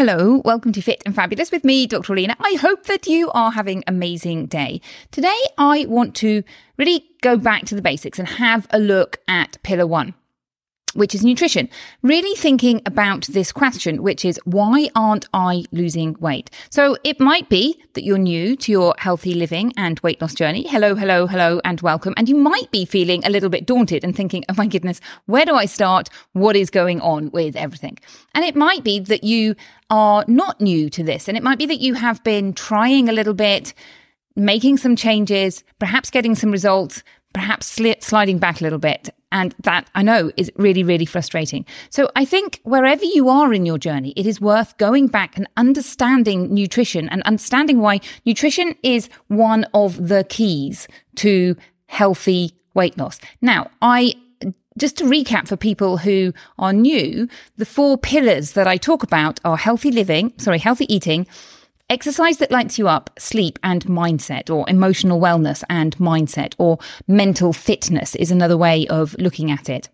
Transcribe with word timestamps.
Hello. 0.00 0.40
Welcome 0.46 0.72
to 0.72 0.80
Fit 0.80 1.02
and 1.04 1.14
Fabulous 1.14 1.52
with 1.52 1.62
me, 1.62 1.86
Dr. 1.86 2.14
Orlena. 2.14 2.34
I 2.40 2.56
hope 2.58 2.84
that 2.84 3.06
you 3.06 3.30
are 3.32 3.52
having 3.52 3.84
an 3.86 3.94
amazing 3.94 4.46
day. 4.46 4.80
Today, 5.10 5.38
I 5.58 5.84
want 5.90 6.16
to 6.16 6.42
really 6.78 7.04
go 7.20 7.36
back 7.36 7.66
to 7.66 7.74
the 7.74 7.82
basics 7.82 8.18
and 8.18 8.26
have 8.26 8.66
a 8.70 8.78
look 8.78 9.18
at 9.28 9.62
pillar 9.62 9.86
one 9.86 10.14
which 10.94 11.14
is 11.14 11.24
nutrition. 11.24 11.68
Really 12.02 12.34
thinking 12.36 12.82
about 12.84 13.26
this 13.26 13.52
question, 13.52 14.02
which 14.02 14.24
is 14.24 14.40
why 14.44 14.88
aren't 14.94 15.26
I 15.32 15.64
losing 15.72 16.14
weight? 16.20 16.50
So 16.70 16.96
it 17.04 17.20
might 17.20 17.48
be 17.48 17.82
that 17.94 18.04
you're 18.04 18.18
new 18.18 18.56
to 18.56 18.72
your 18.72 18.94
healthy 18.98 19.34
living 19.34 19.72
and 19.76 20.00
weight 20.00 20.20
loss 20.20 20.34
journey. 20.34 20.66
Hello, 20.66 20.94
hello, 20.94 21.26
hello, 21.26 21.60
and 21.64 21.80
welcome. 21.80 22.14
And 22.16 22.28
you 22.28 22.34
might 22.34 22.70
be 22.70 22.84
feeling 22.84 23.24
a 23.24 23.30
little 23.30 23.48
bit 23.48 23.66
daunted 23.66 24.04
and 24.04 24.14
thinking, 24.14 24.44
oh 24.48 24.54
my 24.56 24.66
goodness, 24.66 25.00
where 25.26 25.44
do 25.44 25.54
I 25.54 25.66
start? 25.66 26.08
What 26.32 26.56
is 26.56 26.70
going 26.70 27.00
on 27.00 27.30
with 27.30 27.56
everything? 27.56 27.98
And 28.34 28.44
it 28.44 28.56
might 28.56 28.84
be 28.84 29.00
that 29.00 29.24
you 29.24 29.54
are 29.90 30.24
not 30.26 30.60
new 30.60 30.90
to 30.90 31.02
this. 31.02 31.28
And 31.28 31.36
it 31.36 31.42
might 31.42 31.58
be 31.58 31.66
that 31.66 31.80
you 31.80 31.94
have 31.94 32.22
been 32.24 32.52
trying 32.52 33.08
a 33.08 33.12
little 33.12 33.34
bit, 33.34 33.74
making 34.36 34.78
some 34.78 34.96
changes, 34.96 35.62
perhaps 35.78 36.10
getting 36.10 36.34
some 36.34 36.50
results, 36.50 37.02
perhaps 37.32 37.78
sliding 38.00 38.38
back 38.38 38.60
a 38.60 38.64
little 38.64 38.78
bit. 38.78 39.10
And 39.32 39.54
that 39.62 39.88
I 39.94 40.02
know 40.02 40.32
is 40.36 40.50
really, 40.56 40.82
really 40.82 41.06
frustrating. 41.06 41.64
So 41.88 42.10
I 42.16 42.24
think 42.24 42.60
wherever 42.64 43.04
you 43.04 43.28
are 43.28 43.54
in 43.54 43.64
your 43.64 43.78
journey, 43.78 44.12
it 44.16 44.26
is 44.26 44.40
worth 44.40 44.76
going 44.76 45.06
back 45.06 45.36
and 45.36 45.48
understanding 45.56 46.52
nutrition 46.52 47.08
and 47.08 47.22
understanding 47.22 47.80
why 47.80 48.00
nutrition 48.26 48.74
is 48.82 49.08
one 49.28 49.66
of 49.72 50.08
the 50.08 50.24
keys 50.24 50.88
to 51.16 51.56
healthy 51.86 52.52
weight 52.74 52.98
loss. 52.98 53.20
Now, 53.40 53.70
I 53.80 54.14
just 54.78 54.96
to 54.96 55.04
recap 55.04 55.46
for 55.46 55.56
people 55.56 55.98
who 55.98 56.32
are 56.58 56.72
new, 56.72 57.28
the 57.56 57.66
four 57.66 57.98
pillars 57.98 58.52
that 58.52 58.66
I 58.66 58.76
talk 58.76 59.02
about 59.02 59.38
are 59.44 59.56
healthy 59.56 59.90
living, 59.90 60.32
sorry, 60.38 60.58
healthy 60.58 60.92
eating, 60.92 61.26
Exercise 61.90 62.36
that 62.36 62.52
lights 62.52 62.78
you 62.78 62.86
up, 62.86 63.10
sleep 63.18 63.58
and 63.64 63.84
mindset, 63.86 64.48
or 64.48 64.64
emotional 64.70 65.18
wellness 65.20 65.64
and 65.68 65.96
mindset, 65.96 66.54
or 66.56 66.78
mental 67.08 67.52
fitness 67.52 68.14
is 68.14 68.30
another 68.30 68.56
way 68.56 68.86
of 68.86 69.16
looking 69.18 69.50
at 69.50 69.68
it. 69.68 69.88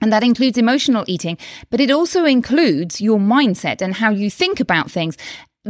And 0.00 0.12
that 0.12 0.22
includes 0.22 0.56
emotional 0.56 1.04
eating, 1.08 1.36
but 1.68 1.80
it 1.80 1.90
also 1.90 2.24
includes 2.24 3.00
your 3.00 3.18
mindset 3.18 3.82
and 3.82 3.94
how 3.94 4.10
you 4.10 4.30
think 4.30 4.60
about 4.60 4.88
things, 4.88 5.16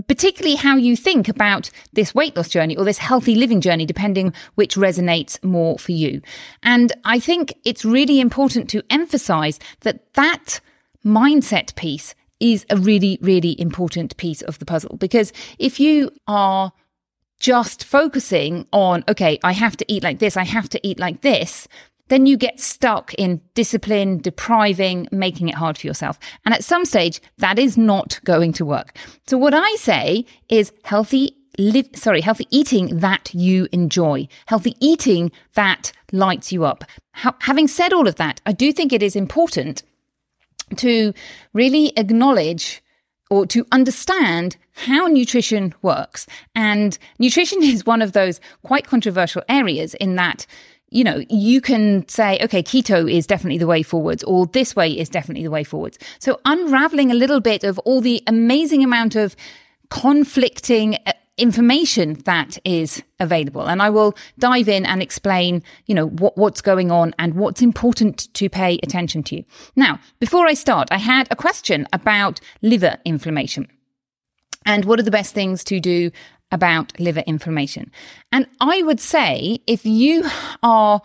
particularly 0.06 0.56
how 0.56 0.76
you 0.76 0.94
think 0.94 1.26
about 1.26 1.70
this 1.90 2.14
weight 2.14 2.36
loss 2.36 2.50
journey 2.50 2.76
or 2.76 2.84
this 2.84 2.98
healthy 2.98 3.34
living 3.34 3.62
journey, 3.62 3.86
depending 3.86 4.34
which 4.56 4.76
resonates 4.76 5.42
more 5.42 5.78
for 5.78 5.92
you. 5.92 6.20
And 6.62 6.92
I 7.02 7.18
think 7.18 7.54
it's 7.64 7.82
really 7.82 8.20
important 8.20 8.68
to 8.70 8.82
emphasize 8.90 9.58
that 9.80 10.12
that 10.14 10.60
mindset 11.02 11.74
piece 11.76 12.14
is 12.40 12.66
a 12.70 12.76
really, 12.76 13.18
really 13.22 13.58
important 13.60 14.16
piece 14.16 14.42
of 14.42 14.58
the 14.58 14.66
puzzle. 14.66 14.96
Because 14.96 15.32
if 15.58 15.80
you 15.80 16.10
are 16.26 16.72
just 17.38 17.84
focusing 17.84 18.66
on, 18.72 19.04
okay, 19.08 19.38
I 19.42 19.52
have 19.52 19.76
to 19.78 19.84
eat 19.92 20.02
like 20.02 20.18
this, 20.18 20.36
I 20.36 20.44
have 20.44 20.68
to 20.70 20.86
eat 20.86 20.98
like 20.98 21.22
this, 21.22 21.68
then 22.08 22.26
you 22.26 22.36
get 22.36 22.60
stuck 22.60 23.12
in 23.14 23.40
discipline, 23.54 24.18
depriving, 24.18 25.08
making 25.10 25.48
it 25.48 25.56
hard 25.56 25.76
for 25.76 25.86
yourself. 25.86 26.18
And 26.44 26.54
at 26.54 26.64
some 26.64 26.84
stage, 26.84 27.20
that 27.38 27.58
is 27.58 27.76
not 27.76 28.20
going 28.24 28.52
to 28.54 28.64
work. 28.64 28.96
So 29.26 29.36
what 29.36 29.54
I 29.54 29.74
say 29.74 30.24
is 30.48 30.72
healthy 30.84 31.36
live, 31.58 31.88
sorry, 31.94 32.20
healthy 32.20 32.46
eating 32.50 32.98
that 33.00 33.34
you 33.34 33.66
enjoy, 33.72 34.28
healthy 34.46 34.76
eating 34.78 35.32
that 35.54 35.90
lights 36.12 36.52
you 36.52 36.64
up. 36.64 36.84
How, 37.12 37.34
having 37.40 37.66
said 37.66 37.92
all 37.92 38.06
of 38.06 38.16
that, 38.16 38.40
I 38.46 38.52
do 38.52 38.72
think 38.72 38.92
it 38.92 39.02
is 39.02 39.16
important 39.16 39.82
to 40.76 41.12
really 41.52 41.92
acknowledge 41.96 42.82
or 43.30 43.46
to 43.46 43.66
understand 43.72 44.56
how 44.72 45.06
nutrition 45.06 45.74
works. 45.82 46.26
And 46.54 46.98
nutrition 47.18 47.62
is 47.62 47.86
one 47.86 48.02
of 48.02 48.12
those 48.12 48.40
quite 48.62 48.86
controversial 48.86 49.42
areas 49.48 49.94
in 49.94 50.16
that 50.16 50.46
you 50.88 51.02
know, 51.02 51.24
you 51.28 51.60
can 51.60 52.06
say, 52.08 52.38
okay, 52.40 52.62
keto 52.62 53.10
is 53.10 53.26
definitely 53.26 53.58
the 53.58 53.66
way 53.66 53.82
forwards, 53.82 54.22
or 54.22 54.46
this 54.46 54.76
way 54.76 54.90
is 54.90 55.08
definitely 55.08 55.42
the 55.42 55.50
way 55.50 55.64
forwards. 55.64 55.98
So 56.20 56.40
unraveling 56.44 57.10
a 57.10 57.14
little 57.14 57.40
bit 57.40 57.64
of 57.64 57.78
all 57.80 58.00
the 58.00 58.22
amazing 58.28 58.84
amount 58.84 59.16
of 59.16 59.34
conflicting 59.90 60.96
information 61.36 62.14
that 62.24 62.58
is 62.64 63.02
available. 63.20 63.68
And 63.68 63.82
I 63.82 63.90
will 63.90 64.16
dive 64.38 64.68
in 64.68 64.86
and 64.86 65.02
explain, 65.02 65.62
you 65.86 65.94
know, 65.94 66.08
what, 66.08 66.36
what's 66.36 66.62
going 66.62 66.90
on 66.90 67.14
and 67.18 67.34
what's 67.34 67.62
important 67.62 68.32
to 68.34 68.48
pay 68.48 68.78
attention 68.82 69.22
to. 69.24 69.42
Now, 69.74 70.00
before 70.18 70.46
I 70.46 70.54
start, 70.54 70.88
I 70.90 70.98
had 70.98 71.28
a 71.30 71.36
question 71.36 71.86
about 71.92 72.40
liver 72.62 72.96
inflammation. 73.04 73.68
And 74.64 74.84
what 74.84 74.98
are 74.98 75.04
the 75.04 75.10
best 75.10 75.34
things 75.34 75.62
to 75.64 75.78
do 75.78 76.10
about 76.50 76.98
liver 76.98 77.22
inflammation? 77.26 77.92
And 78.32 78.46
I 78.60 78.82
would 78.82 79.00
say 79.00 79.60
if 79.66 79.84
you 79.86 80.28
are 80.62 81.02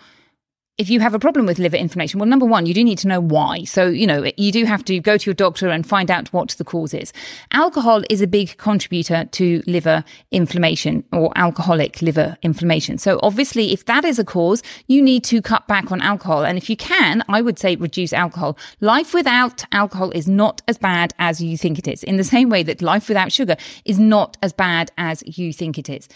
if 0.81 0.89
you 0.89 0.99
have 0.99 1.13
a 1.13 1.19
problem 1.19 1.45
with 1.45 1.59
liver 1.59 1.77
inflammation, 1.77 2.19
well, 2.19 2.27
number 2.27 2.45
one, 2.45 2.65
you 2.65 2.73
do 2.73 2.83
need 2.83 2.97
to 2.97 3.07
know 3.07 3.21
why. 3.21 3.63
So, 3.65 3.85
you 3.85 4.07
know, 4.07 4.31
you 4.35 4.51
do 4.51 4.65
have 4.65 4.83
to 4.85 4.99
go 4.99 5.15
to 5.15 5.25
your 5.29 5.35
doctor 5.35 5.69
and 5.69 5.85
find 5.85 6.09
out 6.09 6.33
what 6.33 6.49
the 6.49 6.63
cause 6.63 6.95
is. 6.95 7.13
Alcohol 7.51 8.01
is 8.09 8.19
a 8.19 8.25
big 8.25 8.57
contributor 8.57 9.25
to 9.25 9.61
liver 9.67 10.03
inflammation 10.31 11.03
or 11.13 11.31
alcoholic 11.35 12.01
liver 12.01 12.35
inflammation. 12.41 12.97
So 12.97 13.19
obviously, 13.21 13.71
if 13.71 13.85
that 13.85 14.03
is 14.03 14.17
a 14.17 14.25
cause, 14.25 14.63
you 14.87 15.03
need 15.03 15.23
to 15.25 15.39
cut 15.39 15.67
back 15.67 15.91
on 15.91 16.01
alcohol. 16.01 16.43
And 16.43 16.57
if 16.57 16.67
you 16.67 16.75
can, 16.75 17.23
I 17.29 17.41
would 17.41 17.59
say 17.59 17.75
reduce 17.75 18.11
alcohol. 18.11 18.57
Life 18.79 19.13
without 19.13 19.63
alcohol 19.71 20.09
is 20.15 20.27
not 20.27 20.63
as 20.67 20.79
bad 20.79 21.13
as 21.19 21.39
you 21.39 21.59
think 21.59 21.77
it 21.77 21.87
is 21.87 22.03
in 22.03 22.17
the 22.17 22.23
same 22.23 22.49
way 22.49 22.63
that 22.63 22.81
life 22.81 23.07
without 23.07 23.31
sugar 23.31 23.55
is 23.85 23.99
not 23.99 24.35
as 24.41 24.51
bad 24.51 24.91
as 24.97 25.23
you 25.37 25.53
think 25.53 25.77
it 25.77 25.89
is. 25.89 26.09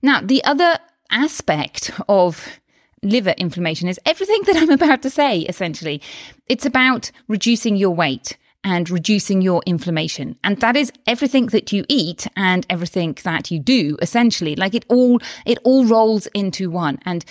Now, 0.00 0.20
the 0.20 0.44
other 0.44 0.78
aspect 1.10 1.90
of 2.08 2.48
liver 3.02 3.34
inflammation 3.36 3.88
is 3.88 4.00
everything 4.06 4.42
that 4.46 4.56
I'm 4.56 4.70
about 4.70 5.02
to 5.02 5.10
say, 5.10 5.40
essentially. 5.40 6.00
It's 6.46 6.66
about 6.66 7.10
reducing 7.28 7.76
your 7.76 7.94
weight 7.94 8.36
and 8.64 8.88
reducing 8.90 9.42
your 9.42 9.60
inflammation. 9.66 10.38
And 10.44 10.60
that 10.60 10.76
is 10.76 10.92
everything 11.06 11.46
that 11.46 11.72
you 11.72 11.84
eat 11.88 12.28
and 12.36 12.64
everything 12.70 13.18
that 13.24 13.50
you 13.50 13.58
do, 13.58 13.96
essentially. 14.00 14.54
Like 14.54 14.74
it 14.74 14.84
all, 14.88 15.18
it 15.44 15.58
all 15.64 15.84
rolls 15.84 16.26
into 16.28 16.70
one. 16.70 17.00
And 17.04 17.24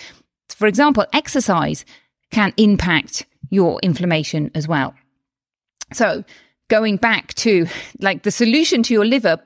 for 0.48 0.66
example, 0.66 1.06
exercise 1.12 1.84
can 2.30 2.52
impact 2.56 3.26
your 3.50 3.78
inflammation 3.82 4.50
as 4.54 4.68
well. 4.68 4.94
So 5.92 6.24
going 6.68 6.96
back 6.96 7.34
to 7.34 7.66
like 8.00 8.22
the 8.22 8.30
solution 8.30 8.82
to 8.84 8.94
your 8.94 9.04
liver 9.04 9.38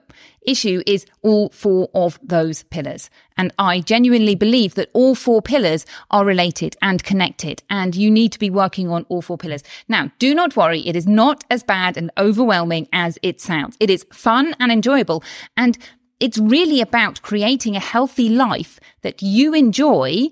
issue 0.46 0.82
is 0.86 1.06
all 1.22 1.50
four 1.50 1.88
of 1.94 2.18
those 2.22 2.62
pillars. 2.64 3.10
And 3.36 3.52
I 3.58 3.80
genuinely 3.80 4.34
believe 4.34 4.74
that 4.74 4.90
all 4.94 5.14
four 5.14 5.42
pillars 5.42 5.84
are 6.10 6.24
related 6.24 6.76
and 6.80 7.02
connected, 7.02 7.62
and 7.68 7.94
you 7.94 8.10
need 8.10 8.32
to 8.32 8.38
be 8.38 8.50
working 8.50 8.88
on 8.90 9.04
all 9.08 9.22
four 9.22 9.36
pillars. 9.36 9.62
Now, 9.88 10.12
do 10.18 10.34
not 10.34 10.56
worry. 10.56 10.80
It 10.80 10.96
is 10.96 11.06
not 11.06 11.44
as 11.50 11.62
bad 11.62 11.96
and 11.96 12.10
overwhelming 12.16 12.88
as 12.92 13.18
it 13.22 13.40
sounds. 13.40 13.76
It 13.80 13.90
is 13.90 14.06
fun 14.12 14.54
and 14.58 14.72
enjoyable. 14.72 15.22
And 15.56 15.76
it's 16.18 16.38
really 16.38 16.80
about 16.80 17.22
creating 17.22 17.76
a 17.76 17.80
healthy 17.80 18.28
life 18.28 18.80
that 19.02 19.20
you 19.22 19.54
enjoy 19.54 20.28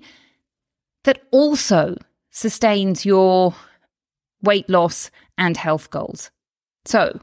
that 1.05 1.21
also 1.31 1.97
sustains 2.31 3.05
your 3.05 3.55
weight 4.43 4.69
loss 4.69 5.11
and 5.37 5.57
health 5.57 5.91
goals. 5.91 6.31
So, 6.85 7.21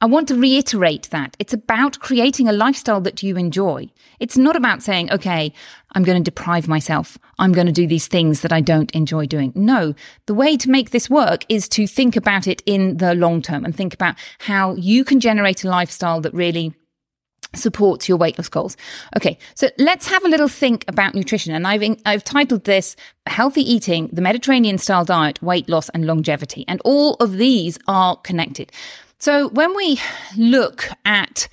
I 0.00 0.06
want 0.06 0.28
to 0.28 0.38
reiterate 0.38 1.08
that 1.10 1.36
it's 1.38 1.54
about 1.54 1.98
creating 2.00 2.48
a 2.48 2.52
lifestyle 2.52 3.00
that 3.02 3.22
you 3.22 3.36
enjoy. 3.36 3.90
It's 4.20 4.36
not 4.36 4.56
about 4.56 4.82
saying, 4.82 5.10
okay, 5.12 5.52
I'm 5.94 6.02
going 6.02 6.22
to 6.22 6.30
deprive 6.30 6.68
myself. 6.68 7.16
I'm 7.38 7.52
going 7.52 7.68
to 7.68 7.72
do 7.72 7.86
these 7.86 8.06
things 8.06 8.42
that 8.42 8.52
I 8.52 8.60
don't 8.60 8.90
enjoy 8.90 9.26
doing. 9.26 9.52
No, 9.54 9.94
the 10.26 10.34
way 10.34 10.56
to 10.56 10.70
make 10.70 10.90
this 10.90 11.08
work 11.08 11.46
is 11.48 11.68
to 11.70 11.86
think 11.86 12.16
about 12.16 12.46
it 12.46 12.62
in 12.66 12.98
the 12.98 13.14
long 13.14 13.40
term 13.40 13.64
and 13.64 13.74
think 13.74 13.94
about 13.94 14.16
how 14.40 14.74
you 14.74 15.04
can 15.04 15.20
generate 15.20 15.64
a 15.64 15.70
lifestyle 15.70 16.20
that 16.20 16.34
really 16.34 16.74
supports 17.54 18.08
your 18.08 18.18
weight 18.18 18.38
loss 18.38 18.48
goals. 18.48 18.76
Okay, 19.16 19.38
so 19.54 19.70
let's 19.78 20.08
have 20.08 20.24
a 20.24 20.28
little 20.28 20.48
think 20.48 20.84
about 20.88 21.14
nutrition. 21.14 21.54
And 21.54 21.66
I've 21.66 21.82
I've 22.04 22.24
titled 22.24 22.64
this 22.64 22.96
"Healthy 23.26 23.62
Eating: 23.62 24.08
The 24.12 24.22
Mediterranean 24.22 24.78
Style 24.78 25.04
Diet, 25.04 25.42
Weight 25.42 25.68
Loss, 25.68 25.88
and 25.90 26.06
Longevity." 26.06 26.64
And 26.68 26.80
all 26.84 27.14
of 27.14 27.36
these 27.36 27.78
are 27.86 28.16
connected. 28.16 28.72
So 29.24 29.48
when 29.48 29.74
we 29.74 29.98
look 30.36 30.90
at 31.06 31.48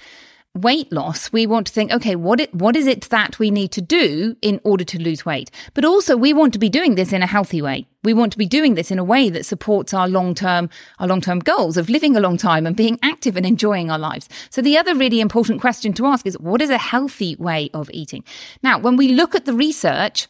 weight 0.54 0.92
loss, 0.92 1.32
we 1.32 1.48
want 1.48 1.68
to 1.68 1.72
think, 1.72 1.90
okay, 1.94 2.18
what 2.18 2.42
it, 2.42 2.54
what 2.54 2.76
is 2.76 2.86
it 2.86 3.04
that 3.04 3.40
we 3.40 3.50
need 3.50 3.72
to 3.72 3.82
do 3.82 4.36
in 4.42 4.60
order 4.66 4.84
to 4.84 5.02
lose 5.02 5.26
weight? 5.26 5.50
But 5.74 5.86
also 5.86 6.18
we 6.18 6.34
want 6.34 6.52
to 6.52 6.60
be 6.60 6.68
doing 6.68 6.96
this 6.96 7.14
in 7.14 7.24
a 7.24 7.28
healthy 7.28 7.62
way. 7.62 7.88
We 8.04 8.14
want 8.14 8.34
to 8.34 8.38
be 8.38 8.46
doing 8.46 8.76
this 8.76 8.92
in 8.92 9.00
a 9.00 9.06
way 9.06 9.30
that 9.30 9.46
supports 9.46 9.94
our 9.94 10.10
long-term, 10.10 10.70
our 11.00 11.08
long-term 11.08 11.40
goals 11.40 11.78
of 11.78 11.88
living 11.88 12.18
a 12.18 12.20
long 12.20 12.36
time 12.36 12.68
and 12.68 12.76
being 12.76 13.00
active 13.02 13.38
and 13.38 13.46
enjoying 13.46 13.90
our 13.90 13.98
lives. 13.98 14.28
So 14.50 14.62
the 14.62 14.78
other 14.78 14.94
really 14.94 15.22
important 15.22 15.62
question 15.62 15.94
to 15.94 16.08
ask 16.08 16.28
is, 16.28 16.38
what 16.40 16.62
is 16.62 16.72
a 16.72 16.78
healthy 16.78 17.38
way 17.38 17.70
of 17.74 17.90
eating? 17.94 18.26
Now, 18.62 18.80
when 18.80 18.98
we 18.98 19.14
look 19.14 19.34
at 19.34 19.46
the 19.46 19.54
research, 19.54 20.28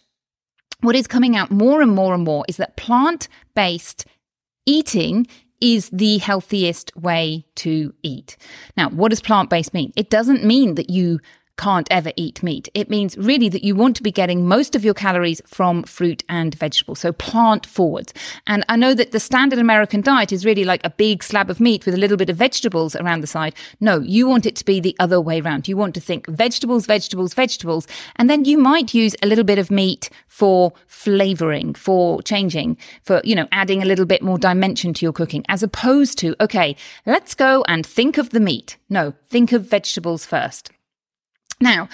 what 0.81 0.95
is 0.95 1.07
coming 1.07 1.35
out 1.35 1.49
more 1.49 1.81
and 1.81 1.91
more 1.91 2.13
and 2.13 2.23
more 2.23 2.45
is 2.47 2.57
that 2.57 2.77
plant-based 2.77 4.05
eating 4.67 5.25
is 5.61 5.89
the 5.91 6.17
healthiest 6.17 6.95
way 6.95 7.45
to 7.55 7.93
eat. 8.03 8.35
Now, 8.75 8.89
what 8.89 9.09
does 9.09 9.21
plant 9.21 9.49
based 9.49 9.73
mean? 9.73 9.93
It 9.95 10.09
doesn't 10.09 10.43
mean 10.43 10.75
that 10.75 10.89
you 10.89 11.19
can't 11.61 11.87
ever 11.91 12.11
eat 12.15 12.41
meat. 12.41 12.69
It 12.73 12.89
means 12.89 13.15
really 13.19 13.47
that 13.49 13.63
you 13.63 13.75
want 13.75 13.95
to 13.97 14.03
be 14.03 14.11
getting 14.11 14.47
most 14.47 14.75
of 14.75 14.83
your 14.83 14.95
calories 14.95 15.43
from 15.45 15.83
fruit 15.83 16.23
and 16.27 16.55
vegetables. 16.55 16.99
So 17.01 17.11
plant 17.11 17.67
forwards. 17.67 18.15
And 18.47 18.65
I 18.67 18.75
know 18.75 18.95
that 18.95 19.11
the 19.11 19.19
standard 19.19 19.59
American 19.59 20.01
diet 20.01 20.31
is 20.31 20.43
really 20.43 20.63
like 20.63 20.81
a 20.83 20.89
big 20.89 21.21
slab 21.21 21.51
of 21.51 21.59
meat 21.59 21.85
with 21.85 21.93
a 21.93 21.99
little 21.99 22.17
bit 22.17 22.31
of 22.31 22.35
vegetables 22.35 22.95
around 22.95 23.21
the 23.21 23.27
side. 23.27 23.53
No, 23.79 23.99
you 23.99 24.27
want 24.27 24.47
it 24.47 24.55
to 24.55 24.65
be 24.65 24.79
the 24.79 24.95
other 24.99 25.21
way 25.21 25.39
around. 25.39 25.67
You 25.67 25.77
want 25.77 25.93
to 25.93 26.01
think 26.01 26.25
vegetables, 26.25 26.87
vegetables, 26.87 27.35
vegetables. 27.35 27.87
And 28.15 28.27
then 28.27 28.43
you 28.43 28.57
might 28.57 28.95
use 28.95 29.15
a 29.21 29.27
little 29.27 29.43
bit 29.43 29.59
of 29.59 29.69
meat 29.69 30.09
for 30.27 30.73
flavoring, 30.87 31.75
for 31.75 32.23
changing, 32.23 32.75
for, 33.03 33.21
you 33.23 33.35
know, 33.35 33.47
adding 33.51 33.83
a 33.83 33.85
little 33.85 34.05
bit 34.05 34.23
more 34.23 34.39
dimension 34.39 34.95
to 34.95 35.05
your 35.05 35.13
cooking, 35.13 35.45
as 35.47 35.61
opposed 35.61 36.17
to, 36.17 36.35
okay, 36.41 36.75
let's 37.05 37.35
go 37.35 37.63
and 37.67 37.85
think 37.85 38.17
of 38.17 38.31
the 38.31 38.39
meat. 38.39 38.77
No, 38.89 39.13
think 39.29 39.51
of 39.51 39.69
vegetables 39.69 40.25
first. 40.25 40.71
Now, 41.61 41.87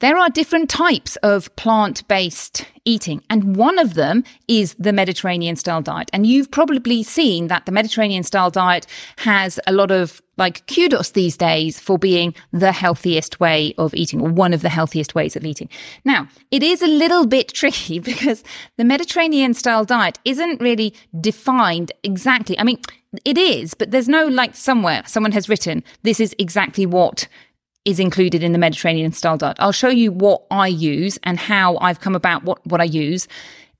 there 0.00 0.16
are 0.16 0.30
different 0.30 0.70
types 0.70 1.16
of 1.16 1.54
plant 1.56 2.06
based 2.06 2.64
eating, 2.84 3.22
and 3.28 3.56
one 3.56 3.80
of 3.80 3.94
them 3.94 4.22
is 4.46 4.74
the 4.78 4.92
Mediterranean 4.92 5.56
style 5.56 5.82
diet. 5.82 6.08
And 6.12 6.24
you've 6.24 6.52
probably 6.52 7.02
seen 7.02 7.48
that 7.48 7.66
the 7.66 7.72
Mediterranean 7.72 8.22
style 8.22 8.50
diet 8.50 8.86
has 9.18 9.58
a 9.66 9.72
lot 9.72 9.90
of 9.90 10.22
like 10.36 10.64
kudos 10.72 11.10
these 11.10 11.36
days 11.36 11.80
for 11.80 11.98
being 11.98 12.32
the 12.52 12.70
healthiest 12.70 13.40
way 13.40 13.74
of 13.76 13.92
eating 13.92 14.20
or 14.20 14.30
one 14.30 14.54
of 14.54 14.62
the 14.62 14.68
healthiest 14.68 15.16
ways 15.16 15.34
of 15.34 15.44
eating. 15.44 15.68
Now, 16.04 16.28
it 16.52 16.62
is 16.62 16.80
a 16.80 16.86
little 16.86 17.26
bit 17.26 17.48
tricky 17.52 17.98
because 17.98 18.44
the 18.76 18.84
Mediterranean 18.84 19.52
style 19.52 19.84
diet 19.84 20.20
isn't 20.24 20.60
really 20.60 20.94
defined 21.20 21.90
exactly. 22.04 22.56
I 22.56 22.62
mean, 22.62 22.80
it 23.24 23.36
is, 23.36 23.74
but 23.74 23.90
there's 23.90 24.08
no 24.08 24.26
like 24.26 24.54
somewhere 24.54 25.02
someone 25.06 25.32
has 25.32 25.48
written, 25.48 25.82
this 26.04 26.20
is 26.20 26.36
exactly 26.38 26.86
what 26.86 27.26
is 27.88 27.98
included 27.98 28.42
in 28.42 28.52
the 28.52 28.58
Mediterranean 28.58 29.12
style 29.12 29.38
diet. 29.38 29.56
I'll 29.58 29.72
show 29.72 29.88
you 29.88 30.12
what 30.12 30.42
I 30.50 30.66
use 30.66 31.18
and 31.22 31.38
how 31.38 31.78
I've 31.78 32.00
come 32.00 32.14
about 32.14 32.44
what, 32.44 32.64
what 32.66 32.82
I 32.82 32.84
use 32.84 33.26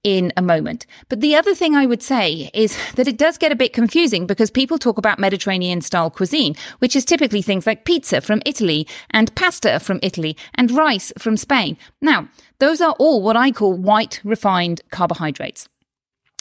in 0.02 0.32
a 0.34 0.40
moment. 0.40 0.86
But 1.10 1.20
the 1.20 1.34
other 1.34 1.54
thing 1.54 1.76
I 1.76 1.84
would 1.84 2.02
say 2.02 2.50
is 2.54 2.78
that 2.94 3.06
it 3.06 3.18
does 3.18 3.36
get 3.36 3.52
a 3.52 3.56
bit 3.56 3.74
confusing 3.74 4.26
because 4.26 4.50
people 4.50 4.78
talk 4.78 4.96
about 4.96 5.18
Mediterranean 5.18 5.82
style 5.82 6.08
cuisine, 6.08 6.56
which 6.78 6.96
is 6.96 7.04
typically 7.04 7.42
things 7.42 7.66
like 7.66 7.84
pizza 7.84 8.22
from 8.22 8.40
Italy 8.46 8.88
and 9.10 9.34
pasta 9.34 9.78
from 9.78 10.00
Italy 10.02 10.38
and 10.54 10.70
rice 10.70 11.12
from 11.18 11.36
Spain. 11.36 11.76
Now, 12.00 12.28
those 12.60 12.80
are 12.80 12.96
all 12.98 13.20
what 13.20 13.36
I 13.36 13.50
call 13.50 13.74
white 13.74 14.22
refined 14.24 14.80
carbohydrates. 14.90 15.68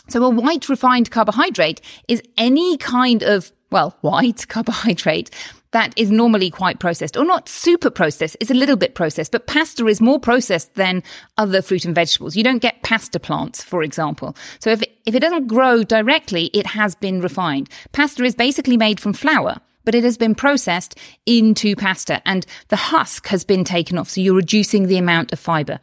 So 0.08 0.24
a 0.24 0.30
white 0.30 0.70
refined 0.70 1.12
carbohydrate 1.12 1.82
is 2.08 2.24
any 2.38 2.78
kind 2.78 3.24
of 3.24 3.52
well, 3.72 3.98
white 4.00 4.48
carbohydrate 4.56 5.30
that 5.72 5.94
is 5.98 6.12
normally 6.12 6.50
quite 6.50 6.80
processed 6.80 7.18
or 7.18 7.26
not 7.26 7.50
super 7.50 7.90
processed. 7.90 8.38
It's 8.40 8.52
a 8.52 8.56
little 8.56 8.78
bit 8.78 8.96
processed, 8.96 9.32
but 9.32 9.48
pasta 9.48 9.86
is 9.88 10.02
more 10.02 10.20
processed 10.20 10.76
than 10.76 11.04
other 11.38 11.62
fruit 11.62 11.86
and 11.86 11.96
vegetables. 11.96 12.36
You 12.36 12.44
don't 12.44 12.62
get 12.62 12.84
pasta 12.84 13.20
plants, 13.20 13.64
for 13.64 13.84
example. 13.84 14.36
So 14.60 14.70
if 14.70 14.82
it, 14.82 14.98
if 15.06 15.16
it 15.16 15.20
doesn't 15.20 15.48
grow 15.48 15.84
directly, 15.84 16.46
it 16.54 16.68
has 16.68 16.96
been 16.96 17.22
refined. 17.22 17.70
Pasta 17.92 18.24
is 18.24 18.36
basically 18.36 18.78
made 18.78 19.00
from 19.00 19.14
flour 19.14 19.58
but 19.88 19.96
it 19.96 20.04
has 20.04 20.18
been 20.18 20.36
processed 20.36 21.00
into 21.26 21.74
pasta 21.74 22.22
and 22.26 22.46
the 22.68 22.76
husk 22.76 23.28
has 23.28 23.46
been 23.46 23.64
taken 23.64 23.98
off. 23.98 24.10
So 24.10 24.20
you're 24.20 24.36
reducing 24.36 24.88
the 24.88 24.98
amount 24.98 25.32
of 25.32 25.40
fiber. 25.40 25.80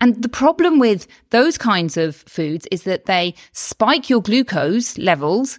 And 0.00 0.22
the 0.22 0.28
problem 0.28 0.78
with 0.78 1.08
those 1.30 1.58
kinds 1.58 1.96
of 1.96 2.14
foods 2.14 2.68
is 2.70 2.84
that 2.84 3.06
they 3.06 3.34
spike 3.50 4.08
your 4.08 4.22
glucose 4.22 4.96
levels 4.96 5.58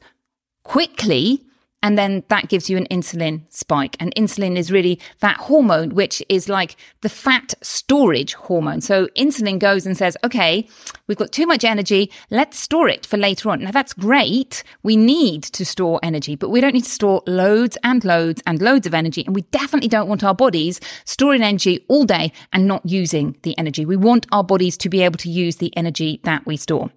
quickly 0.63 1.43
and 1.81 1.97
then 1.97 2.23
that 2.27 2.49
gives 2.49 2.69
you 2.69 2.77
an 2.77 2.87
insulin 2.91 3.41
spike. 3.49 3.95
And 3.99 4.13
insulin 4.15 4.57
is 4.57 4.71
really 4.71 4.99
that 5.19 5.37
hormone, 5.37 5.95
which 5.95 6.21
is 6.27 6.49
like 6.49 6.75
the 7.01 7.09
fat 7.09 7.53
storage 7.61 8.33
hormone. 8.33 8.81
So 8.81 9.07
insulin 9.17 9.59
goes 9.59 9.85
and 9.85 9.97
says, 9.97 10.17
okay, 10.23 10.67
we've 11.07 11.17
got 11.17 11.31
too 11.31 11.45
much 11.45 11.63
energy. 11.63 12.11
Let's 12.29 12.59
store 12.59 12.89
it 12.89 13.05
for 13.05 13.17
later 13.17 13.49
on. 13.49 13.61
Now 13.63 13.71
that's 13.71 13.93
great. 13.93 14.63
We 14.83 14.97
need 14.97 15.43
to 15.43 15.65
store 15.65 15.99
energy, 16.03 16.35
but 16.35 16.49
we 16.49 16.59
don't 16.59 16.73
need 16.73 16.83
to 16.83 16.89
store 16.89 17.23
loads 17.25 17.77
and 17.83 18.03
loads 18.03 18.41
and 18.45 18.61
loads 18.61 18.85
of 18.85 18.93
energy. 18.93 19.23
And 19.25 19.33
we 19.33 19.43
definitely 19.43 19.89
don't 19.89 20.09
want 20.09 20.23
our 20.23 20.35
bodies 20.35 20.81
storing 21.05 21.43
energy 21.43 21.85
all 21.87 22.05
day 22.05 22.33
and 22.51 22.67
not 22.67 22.85
using 22.85 23.37
the 23.43 23.57
energy. 23.57 23.85
We 23.85 23.95
want 23.95 24.27
our 24.31 24.43
bodies 24.43 24.75
to 24.77 24.89
be 24.89 25.01
able 25.01 25.17
to 25.19 25.29
use 25.29 25.57
the 25.57 25.75
energy 25.77 26.19
that 26.23 26.45
we 26.45 26.57
store. 26.57 26.91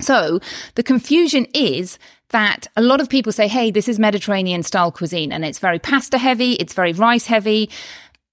So 0.00 0.40
the 0.74 0.82
confusion 0.82 1.46
is 1.54 1.98
that 2.30 2.66
a 2.76 2.82
lot 2.82 3.00
of 3.00 3.08
people 3.08 3.32
say, 3.32 3.46
Hey, 3.46 3.70
this 3.70 3.88
is 3.88 3.98
Mediterranean 3.98 4.62
style 4.62 4.90
cuisine 4.90 5.32
and 5.32 5.44
it's 5.44 5.58
very 5.58 5.78
pasta 5.78 6.18
heavy. 6.18 6.52
It's 6.54 6.74
very 6.74 6.92
rice 6.92 7.26
heavy. 7.26 7.70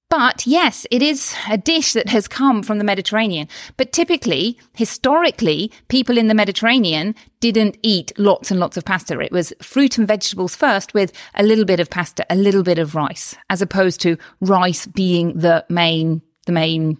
But 0.10 0.46
yes, 0.46 0.86
it 0.92 1.02
is 1.02 1.34
a 1.50 1.58
dish 1.58 1.94
that 1.94 2.10
has 2.10 2.28
come 2.28 2.64
from 2.64 2.80
the 2.80 2.84
Mediterranean. 2.84 3.48
But 3.78 3.94
typically, 3.94 4.60
historically, 4.76 5.72
people 5.88 6.18
in 6.18 6.28
the 6.28 6.34
Mediterranean 6.34 7.16
didn't 7.40 7.78
eat 7.82 8.12
lots 8.18 8.52
and 8.52 8.60
lots 8.60 8.76
of 8.76 8.84
pasta. 8.84 9.18
It 9.22 9.32
was 9.32 9.54
fruit 9.62 9.98
and 9.98 10.06
vegetables 10.06 10.54
first 10.54 10.94
with 10.94 11.14
a 11.36 11.44
little 11.44 11.64
bit 11.64 11.80
of 11.80 11.90
pasta, 11.90 12.26
a 12.30 12.36
little 12.36 12.62
bit 12.62 12.78
of 12.78 12.94
rice, 12.94 13.38
as 13.50 13.62
opposed 13.62 14.02
to 14.02 14.18
rice 14.42 14.86
being 14.86 15.38
the 15.38 15.66
main, 15.70 16.22
the 16.46 16.52
main 16.52 16.98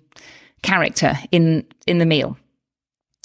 character 0.62 1.20
in, 1.32 1.66
in 1.86 1.98
the 1.98 2.06
meal. 2.06 2.38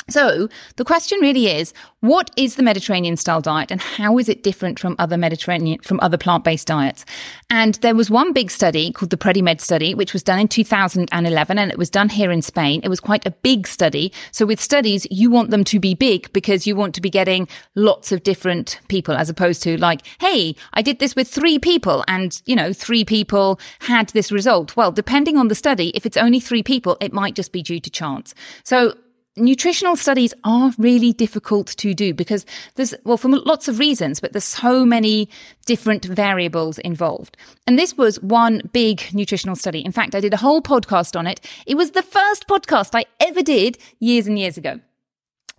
So 0.09 0.49
the 0.77 0.85
question 0.85 1.19
really 1.21 1.49
is, 1.49 1.75
what 1.99 2.31
is 2.37 2.55
the 2.55 2.63
Mediterranean 2.63 3.17
style 3.17 3.41
diet 3.41 3.73
and 3.73 3.81
how 3.81 4.19
is 4.19 4.29
it 4.29 4.45
different 4.45 4.79
from 4.79 4.95
other 5.01 5.17
Mediterranean, 5.17 5.81
from 5.81 5.99
other 6.01 6.17
plant-based 6.17 6.69
diets? 6.69 7.05
And 7.51 7.75
there 7.77 7.95
was 7.97 8.09
one 8.09 8.33
big 8.33 8.53
study 8.53 8.93
called 8.93 9.11
the 9.11 9.17
PREDIMED 9.17 9.61
study, 9.61 9.95
which 9.97 10.13
was 10.13 10.23
done 10.23 10.39
in 10.39 10.47
2011 10.47 11.59
and 11.59 11.73
it 11.73 11.77
was 11.79 11.91
done 11.91 12.09
here 12.09 12.31
in 12.31 12.41
Spain. 12.41 12.83
It 12.85 12.89
was 12.89 13.01
quite 13.01 13.27
a 13.27 13.33
big 13.33 13.67
study. 13.67 14.13
So 14.31 14.47
with 14.47 14.61
studies, 14.61 15.09
you 15.11 15.29
want 15.29 15.51
them 15.51 15.65
to 15.65 15.81
be 15.81 15.95
big 15.95 16.33
because 16.33 16.69
you 16.69 16.77
want 16.77 16.95
to 16.95 17.01
be 17.01 17.11
getting 17.11 17.49
lots 17.75 18.13
of 18.13 18.23
different 18.23 18.79
people 18.87 19.17
as 19.17 19.29
opposed 19.29 19.61
to 19.65 19.77
like, 19.77 20.03
Hey, 20.21 20.55
I 20.73 20.83
did 20.83 21.01
this 21.01 21.17
with 21.17 21.27
three 21.27 21.59
people 21.59 22.05
and, 22.07 22.41
you 22.47 22.55
know, 22.55 22.73
three 22.73 23.05
people 23.05 23.59
had 23.81 24.11
this 24.11 24.31
result. 24.31 24.77
Well, 24.77 24.93
depending 24.93 25.37
on 25.37 25.49
the 25.49 25.57
study, 25.57 25.91
if 25.97 26.07
it's 26.07 26.17
only 26.17 26.39
three 26.39 26.63
people, 26.63 26.97
it 27.01 27.13
might 27.13 27.35
just 27.35 27.51
be 27.51 27.61
due 27.61 27.81
to 27.81 27.91
chance. 27.91 28.33
So 28.63 28.95
nutritional 29.37 29.97
studies 29.97 30.33
are 30.45 30.73
really 30.78 31.12
difficult 31.12 31.69
to 31.69 31.95
do 31.95 32.14
because 32.14 32.47
there's, 32.75 32.95
well, 33.05 33.16
for 33.16 33.28
lots 33.28 33.69
of 33.69 33.78
reasons, 33.78 34.21
but 34.21 34.33
there's 34.33 34.45
so 34.45 34.85
many 34.85 35.28
different 35.66 36.05
variables 36.05 36.78
involved. 36.78 37.37
And 37.66 37.78
this 37.78 37.97
was 37.97 38.21
one 38.21 38.62
big 38.73 39.02
nutritional 39.12 39.57
study. 39.57 39.85
In 39.85 39.93
fact, 39.93 40.14
I 40.14 40.21
did 40.21 40.35
a 40.35 40.38
whole 40.38 40.62
podcast 40.62 41.19
on 41.19 41.26
it. 41.26 41.40
It 41.66 41.76
was 41.76 41.93
the 41.93 42.02
first 42.02 42.47
podcast 42.49 42.90
I 42.95 43.05
ever 43.21 43.43
did 43.43 43.78
years 44.00 44.26
and 44.26 44.38
years 44.38 44.57
ago. 44.57 44.81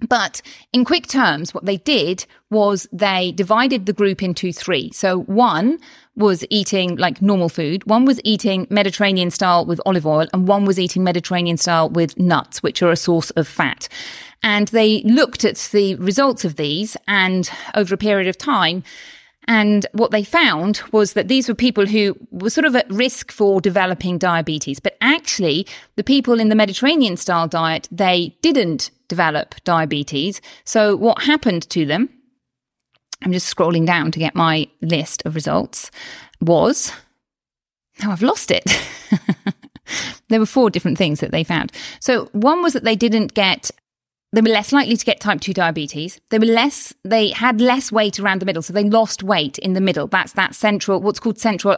But 0.08 0.44
in 0.72 0.86
quick 0.86 1.08
terms, 1.08 1.54
what 1.54 1.66
they 1.66 1.78
did 1.78 2.26
was 2.52 2.88
they 2.92 3.32
divided 3.32 3.86
the 3.86 3.94
group 3.94 4.22
into 4.22 4.54
three. 4.54 4.92
So 4.92 5.22
one 5.22 5.80
was 6.18 6.44
eating 6.50 6.98
like 6.98 7.22
normal 7.22 7.48
food, 7.48 7.86
one 7.86 8.04
was 8.04 8.20
eating 8.24 8.68
Mediterranean 8.70 9.32
style 9.32 9.66
with 9.66 9.80
olive 9.86 10.06
oil, 10.06 10.28
and 10.34 10.48
one 10.48 10.66
was 10.66 10.80
eating 10.80 11.04
Mediterranean 11.04 11.58
style 11.58 11.90
with 11.90 12.18
nuts, 12.18 12.62
which 12.62 12.82
are 12.82 12.92
a 12.92 12.98
source 12.98 13.30
of 13.32 13.48
fat. 13.48 13.88
And 14.44 14.68
they 14.70 15.02
looked 15.04 15.46
at 15.46 15.58
the 15.72 15.96
results 15.96 16.44
of 16.44 16.56
these 16.56 16.98
and 17.08 17.50
over 17.76 17.94
a 17.94 17.98
period 17.98 18.28
of 18.28 18.38
time, 18.38 18.84
and 19.48 19.86
what 19.94 20.12
they 20.12 20.24
found 20.24 20.82
was 20.92 21.14
that 21.14 21.30
these 21.30 21.48
were 21.48 21.56
people 21.56 21.86
who 21.86 22.18
were 22.32 22.50
sort 22.50 22.66
of 22.66 22.76
at 22.76 22.92
risk 22.92 23.32
for 23.32 23.62
developing 23.62 24.18
diabetes. 24.18 24.82
But 24.82 24.98
actually, 25.00 25.66
the 25.96 26.04
people 26.04 26.40
in 26.40 26.50
the 26.50 26.56
Mediterranean 26.56 27.16
style 27.16 27.48
diet, 27.48 27.88
they 27.90 28.36
didn't 28.42 28.92
develop 29.08 29.56
diabetes. 29.64 30.42
So 30.66 30.98
what 30.98 31.24
happened 31.24 31.70
to 31.70 31.86
them? 31.86 32.10
I'm 33.24 33.32
just 33.32 33.54
scrolling 33.54 33.86
down 33.86 34.12
to 34.12 34.20
get 34.20 34.36
my 34.36 34.68
list 34.82 35.24
of 35.26 35.36
results 35.36 35.92
was, 36.40 36.92
now 38.02 38.12
I've 38.12 38.22
lost 38.22 38.52
it. 38.52 38.64
there 40.30 40.40
were 40.40 40.46
four 40.46 40.70
different 40.70 40.98
things 40.98 41.20
that 41.20 41.32
they 41.32 41.44
found. 41.44 41.72
So 42.00 42.26
one 42.34 42.62
was 42.62 42.74
that 42.74 42.84
they 42.84 42.96
didn't 42.96 43.34
get 43.34 43.72
they 44.34 44.42
were 44.42 44.50
less 44.50 44.74
likely 44.74 44.98
to 44.98 45.06
get 45.06 45.22
type 45.22 45.40
2 45.40 45.54
diabetes. 45.54 46.20
They 46.30 46.40
were 46.40 46.46
less, 46.46 46.94
they 47.04 47.30
had 47.30 47.62
less 47.62 47.94
weight 47.94 48.20
around 48.20 48.42
the 48.42 48.46
middle. 48.46 48.62
So 48.62 48.74
they 48.74 48.84
lost 48.84 49.24
weight 49.24 49.58
in 49.60 49.72
the 49.72 49.82
middle. 49.82 50.06
That's 50.06 50.34
that 50.34 50.54
central, 50.54 51.00
what's 51.00 51.20
called 51.20 51.40
central 51.40 51.78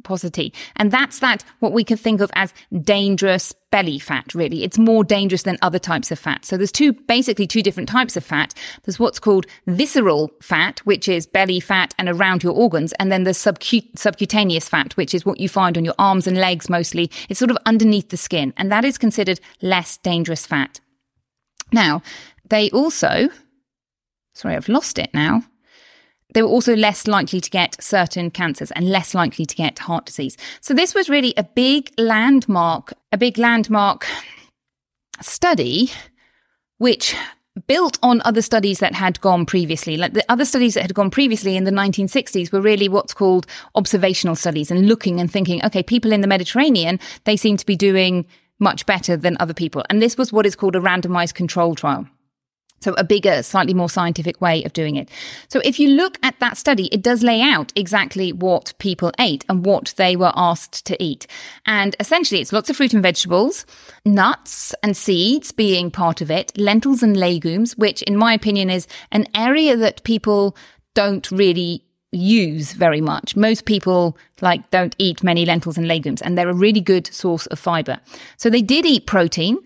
adiposity. 0.00 0.52
And 0.76 0.90
that's 0.90 1.18
that, 1.20 1.44
what 1.60 1.72
we 1.72 1.84
can 1.84 1.96
think 1.96 2.20
of 2.20 2.30
as 2.34 2.52
dangerous 2.82 3.54
belly 3.70 3.98
fat, 3.98 4.34
really. 4.34 4.64
It's 4.64 4.78
more 4.78 5.04
dangerous 5.04 5.44
than 5.44 5.58
other 5.62 5.78
types 5.78 6.10
of 6.10 6.18
fat. 6.18 6.44
So 6.44 6.56
there's 6.56 6.72
two, 6.72 6.92
basically 6.92 7.46
two 7.46 7.62
different 7.62 7.88
types 7.88 8.16
of 8.16 8.24
fat. 8.24 8.52
There's 8.84 8.98
what's 8.98 9.20
called 9.20 9.46
visceral 9.66 10.30
fat, 10.42 10.80
which 10.80 11.08
is 11.08 11.26
belly 11.26 11.60
fat 11.60 11.94
and 11.98 12.08
around 12.08 12.42
your 12.42 12.52
organs. 12.52 12.92
And 12.94 13.12
then 13.12 13.24
there's 13.24 13.38
subcut- 13.38 13.96
subcutaneous 13.96 14.68
fat, 14.68 14.96
which 14.96 15.14
is 15.14 15.24
what 15.24 15.38
you 15.38 15.48
find 15.48 15.76
on 15.76 15.84
your 15.84 15.94
arms 15.98 16.26
and 16.26 16.36
legs 16.36 16.68
mostly. 16.68 17.10
It's 17.28 17.38
sort 17.38 17.50
of 17.50 17.58
underneath 17.66 18.08
the 18.08 18.16
skin. 18.16 18.52
And 18.56 18.72
that 18.72 18.84
is 18.84 18.98
considered 18.98 19.40
less 19.62 19.96
dangerous 19.98 20.46
fat. 20.46 20.80
Now, 21.72 22.02
they 22.48 22.70
also, 22.70 23.28
sorry, 24.34 24.56
I've 24.56 24.68
lost 24.68 24.98
it 24.98 25.10
now. 25.14 25.44
They 26.32 26.42
were 26.42 26.48
also 26.48 26.76
less 26.76 27.06
likely 27.06 27.40
to 27.40 27.50
get 27.50 27.82
certain 27.82 28.30
cancers 28.30 28.70
and 28.72 28.88
less 28.88 29.14
likely 29.14 29.46
to 29.46 29.54
get 29.54 29.80
heart 29.80 30.06
disease. 30.06 30.36
So 30.60 30.74
this 30.74 30.94
was 30.94 31.08
really 31.08 31.34
a 31.36 31.44
big 31.44 31.92
landmark, 31.98 32.92
a 33.12 33.18
big 33.18 33.38
landmark 33.38 34.06
study, 35.20 35.90
which 36.78 37.14
built 37.66 37.98
on 38.02 38.22
other 38.24 38.42
studies 38.42 38.78
that 38.78 38.94
had 38.94 39.20
gone 39.20 39.44
previously. 39.44 39.96
Like 39.96 40.14
the 40.14 40.24
other 40.28 40.44
studies 40.44 40.74
that 40.74 40.82
had 40.82 40.94
gone 40.94 41.10
previously 41.10 41.56
in 41.56 41.64
the 41.64 41.70
1960s 41.70 42.52
were 42.52 42.60
really 42.60 42.88
what's 42.88 43.12
called 43.12 43.46
observational 43.74 44.36
studies 44.36 44.70
and 44.70 44.88
looking 44.88 45.20
and 45.20 45.30
thinking, 45.30 45.64
okay, 45.64 45.82
people 45.82 46.12
in 46.12 46.20
the 46.20 46.26
Mediterranean, 46.26 47.00
they 47.24 47.36
seem 47.36 47.56
to 47.56 47.66
be 47.66 47.76
doing 47.76 48.26
much 48.58 48.86
better 48.86 49.16
than 49.16 49.36
other 49.40 49.54
people. 49.54 49.84
And 49.90 50.00
this 50.00 50.16
was 50.16 50.32
what 50.32 50.46
is 50.46 50.54
called 50.54 50.76
a 50.76 50.80
randomized 50.80 51.34
control 51.34 51.74
trial. 51.74 52.06
So 52.80 52.94
a 52.94 53.04
bigger, 53.04 53.42
slightly 53.42 53.74
more 53.74 53.90
scientific 53.90 54.40
way 54.40 54.64
of 54.64 54.72
doing 54.72 54.96
it. 54.96 55.10
So 55.48 55.60
if 55.64 55.78
you 55.78 55.88
look 55.88 56.18
at 56.22 56.40
that 56.40 56.56
study, 56.56 56.86
it 56.86 57.02
does 57.02 57.22
lay 57.22 57.42
out 57.42 57.72
exactly 57.76 58.32
what 58.32 58.72
people 58.78 59.12
ate 59.18 59.44
and 59.50 59.66
what 59.66 59.92
they 59.98 60.16
were 60.16 60.32
asked 60.34 60.86
to 60.86 61.02
eat. 61.02 61.26
And 61.66 61.94
essentially 62.00 62.40
it's 62.40 62.54
lots 62.54 62.70
of 62.70 62.76
fruit 62.76 62.94
and 62.94 63.02
vegetables, 63.02 63.66
nuts 64.06 64.74
and 64.82 64.96
seeds 64.96 65.52
being 65.52 65.90
part 65.90 66.22
of 66.22 66.30
it, 66.30 66.56
lentils 66.56 67.02
and 67.02 67.16
legumes, 67.16 67.76
which 67.76 68.00
in 68.02 68.16
my 68.16 68.32
opinion 68.32 68.70
is 68.70 68.86
an 69.12 69.26
area 69.34 69.76
that 69.76 70.02
people 70.04 70.56
don't 70.94 71.30
really 71.30 71.84
use 72.12 72.72
very 72.72 73.00
much. 73.00 73.36
Most 73.36 73.66
people 73.66 74.16
like 74.40 74.70
don't 74.70 74.96
eat 74.98 75.22
many 75.22 75.44
lentils 75.44 75.76
and 75.76 75.86
legumes 75.86 76.22
and 76.22 76.36
they're 76.36 76.48
a 76.48 76.54
really 76.54 76.80
good 76.80 77.06
source 77.08 77.46
of 77.46 77.58
fiber. 77.58 78.00
So 78.38 78.48
they 78.48 78.62
did 78.62 78.86
eat 78.86 79.06
protein, 79.06 79.58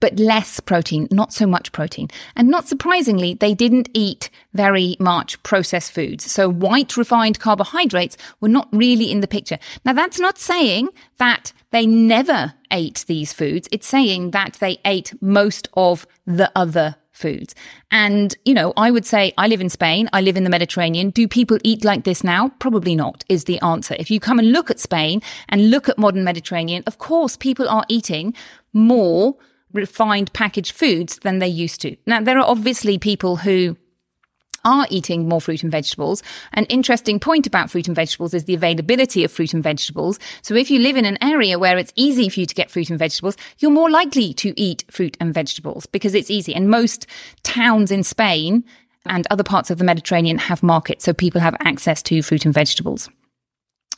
but 0.00 0.18
less 0.18 0.60
protein, 0.60 1.08
not 1.10 1.32
so 1.32 1.46
much 1.46 1.72
protein. 1.72 2.08
And 2.34 2.48
not 2.48 2.68
surprisingly, 2.68 3.34
they 3.34 3.54
didn't 3.54 3.88
eat 3.94 4.28
very 4.52 4.96
much 4.98 5.42
processed 5.42 5.92
foods. 5.92 6.30
So 6.30 6.48
white 6.48 6.96
refined 6.96 7.40
carbohydrates 7.40 8.16
were 8.40 8.48
not 8.48 8.68
really 8.72 9.10
in 9.10 9.20
the 9.20 9.28
picture. 9.28 9.58
Now 9.84 9.94
that's 9.94 10.20
not 10.20 10.38
saying 10.38 10.90
that 11.18 11.52
they 11.70 11.86
never 11.86 12.54
ate 12.70 13.04
these 13.06 13.32
foods. 13.32 13.68
It's 13.72 13.86
saying 13.86 14.32
that 14.32 14.54
they 14.60 14.78
ate 14.84 15.14
most 15.22 15.68
of 15.74 16.06
the 16.26 16.50
other 16.54 16.96
foods. 17.12 17.54
And, 17.90 18.36
you 18.44 18.52
know, 18.52 18.74
I 18.76 18.90
would 18.90 19.06
say 19.06 19.32
I 19.38 19.48
live 19.48 19.62
in 19.62 19.70
Spain. 19.70 20.08
I 20.12 20.20
live 20.20 20.36
in 20.36 20.44
the 20.44 20.50
Mediterranean. 20.50 21.10
Do 21.10 21.26
people 21.26 21.58
eat 21.64 21.82
like 21.84 22.04
this 22.04 22.22
now? 22.22 22.50
Probably 22.58 22.94
not 22.94 23.24
is 23.28 23.44
the 23.44 23.58
answer. 23.60 23.96
If 23.98 24.10
you 24.10 24.20
come 24.20 24.38
and 24.38 24.52
look 24.52 24.70
at 24.70 24.78
Spain 24.78 25.22
and 25.48 25.70
look 25.70 25.88
at 25.88 25.98
modern 25.98 26.24
Mediterranean, 26.24 26.82
of 26.86 26.98
course, 26.98 27.36
people 27.36 27.68
are 27.68 27.86
eating 27.88 28.34
more 28.74 29.36
refined 29.72 30.32
packaged 30.32 30.72
foods 30.72 31.18
than 31.22 31.38
they 31.38 31.48
used 31.48 31.80
to. 31.82 31.96
Now, 32.06 32.20
there 32.20 32.38
are 32.38 32.46
obviously 32.46 32.98
people 32.98 33.36
who 33.36 33.76
are 34.66 34.86
eating 34.90 35.28
more 35.28 35.40
fruit 35.40 35.62
and 35.62 35.70
vegetables. 35.70 36.22
An 36.52 36.64
interesting 36.64 37.20
point 37.20 37.46
about 37.46 37.70
fruit 37.70 37.86
and 37.86 37.94
vegetables 37.94 38.34
is 38.34 38.44
the 38.44 38.54
availability 38.54 39.22
of 39.22 39.30
fruit 39.30 39.54
and 39.54 39.62
vegetables. 39.62 40.18
So 40.42 40.54
if 40.54 40.70
you 40.70 40.80
live 40.80 40.96
in 40.96 41.04
an 41.04 41.18
area 41.22 41.58
where 41.58 41.78
it's 41.78 41.92
easy 41.94 42.28
for 42.28 42.40
you 42.40 42.46
to 42.46 42.54
get 42.54 42.70
fruit 42.70 42.90
and 42.90 42.98
vegetables, 42.98 43.36
you're 43.60 43.70
more 43.70 43.88
likely 43.88 44.34
to 44.34 44.60
eat 44.60 44.84
fruit 44.90 45.16
and 45.20 45.32
vegetables 45.32 45.86
because 45.86 46.14
it's 46.14 46.30
easy. 46.30 46.52
And 46.52 46.68
most 46.68 47.06
towns 47.44 47.92
in 47.92 48.02
Spain 48.02 48.64
and 49.06 49.26
other 49.30 49.44
parts 49.44 49.70
of 49.70 49.78
the 49.78 49.84
Mediterranean 49.84 50.38
have 50.38 50.64
markets, 50.64 51.04
so 51.04 51.12
people 51.12 51.40
have 51.40 51.54
access 51.60 52.02
to 52.02 52.20
fruit 52.22 52.44
and 52.44 52.52
vegetables. 52.52 53.08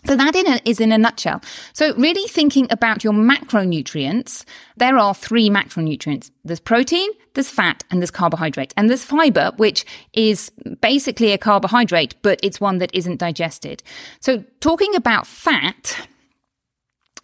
So 0.06 0.16
that 0.16 0.36
in 0.36 0.46
a, 0.46 0.60
is 0.64 0.80
in 0.80 0.92
a 0.92 0.98
nutshell. 0.98 1.42
So 1.72 1.94
really 1.96 2.26
thinking 2.28 2.68
about 2.70 3.02
your 3.02 3.12
macronutrients, 3.12 4.44
there 4.76 4.96
are 4.96 5.14
three 5.14 5.50
macronutrients. 5.50 6.30
There's 6.44 6.60
protein, 6.60 7.10
there's 7.34 7.50
fat, 7.50 7.84
and 7.90 8.00
there's 8.00 8.10
carbohydrate. 8.10 8.72
And 8.76 8.88
there's 8.88 9.04
fiber, 9.04 9.52
which 9.56 9.84
is 10.12 10.50
basically 10.80 11.32
a 11.32 11.38
carbohydrate, 11.38 12.14
but 12.22 12.38
it's 12.42 12.60
one 12.60 12.78
that 12.78 12.94
isn't 12.94 13.18
digested. 13.18 13.82
So 14.20 14.44
talking 14.60 14.94
about 14.94 15.26
fat, 15.26 16.08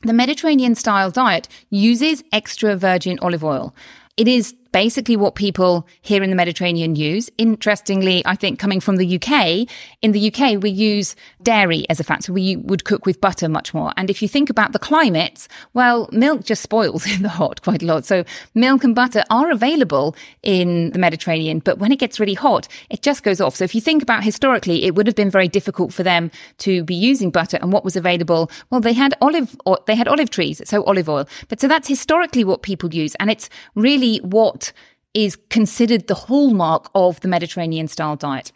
the 0.02 0.12
Mediterranean 0.12 0.74
style 0.74 1.10
diet 1.10 1.48
uses 1.70 2.24
extra 2.32 2.76
virgin 2.76 3.18
olive 3.22 3.44
oil. 3.44 3.74
It 4.16 4.28
is 4.28 4.54
basically 4.74 5.16
what 5.16 5.36
people 5.36 5.86
here 6.02 6.20
in 6.24 6.30
the 6.30 6.36
Mediterranean 6.36 6.96
use. 6.96 7.30
Interestingly, 7.38 8.26
I 8.26 8.34
think 8.34 8.58
coming 8.58 8.80
from 8.80 8.96
the 8.96 9.14
UK, 9.16 9.68
in 10.02 10.10
the 10.10 10.34
UK, 10.34 10.60
we 10.60 10.68
use 10.68 11.14
dairy 11.44 11.86
as 11.88 12.00
a 12.00 12.04
fat. 12.04 12.24
So 12.24 12.32
we 12.32 12.56
would 12.56 12.84
cook 12.84 13.06
with 13.06 13.20
butter 13.20 13.48
much 13.48 13.72
more. 13.72 13.92
And 13.96 14.10
if 14.10 14.20
you 14.20 14.26
think 14.26 14.50
about 14.50 14.72
the 14.72 14.80
climates, 14.80 15.46
well, 15.74 16.08
milk 16.10 16.42
just 16.42 16.60
spoils 16.60 17.06
in 17.14 17.22
the 17.22 17.28
hot 17.28 17.62
quite 17.62 17.84
a 17.84 17.86
lot. 17.86 18.04
So 18.04 18.24
milk 18.52 18.82
and 18.82 18.96
butter 18.96 19.22
are 19.30 19.52
available 19.52 20.16
in 20.42 20.90
the 20.90 20.98
Mediterranean, 20.98 21.60
but 21.60 21.78
when 21.78 21.92
it 21.92 22.00
gets 22.00 22.18
really 22.18 22.34
hot, 22.34 22.66
it 22.90 23.00
just 23.00 23.22
goes 23.22 23.40
off. 23.40 23.54
So 23.54 23.62
if 23.62 23.76
you 23.76 23.80
think 23.80 24.02
about 24.02 24.24
historically, 24.24 24.82
it 24.82 24.96
would 24.96 25.06
have 25.06 25.14
been 25.14 25.30
very 25.30 25.46
difficult 25.46 25.94
for 25.94 26.02
them 26.02 26.32
to 26.58 26.82
be 26.82 26.96
using 26.96 27.30
butter 27.30 27.58
and 27.62 27.72
what 27.72 27.84
was 27.84 27.94
available. 27.94 28.50
Well, 28.70 28.80
they 28.80 28.92
had 28.92 29.14
olive, 29.20 29.56
they 29.86 29.94
had 29.94 30.08
olive 30.08 30.30
trees. 30.30 30.60
So 30.64 30.82
olive 30.82 31.08
oil. 31.08 31.28
But 31.48 31.60
so 31.60 31.68
that's 31.68 31.86
historically 31.86 32.42
what 32.42 32.62
people 32.62 32.92
use. 32.92 33.14
And 33.20 33.30
it's 33.30 33.48
really 33.76 34.16
what 34.18 34.63
is 35.12 35.36
considered 35.48 36.06
the 36.06 36.14
hallmark 36.14 36.90
of 36.94 37.20
the 37.20 37.28
Mediterranean 37.28 37.88
style 37.88 38.16
diet. 38.16 38.52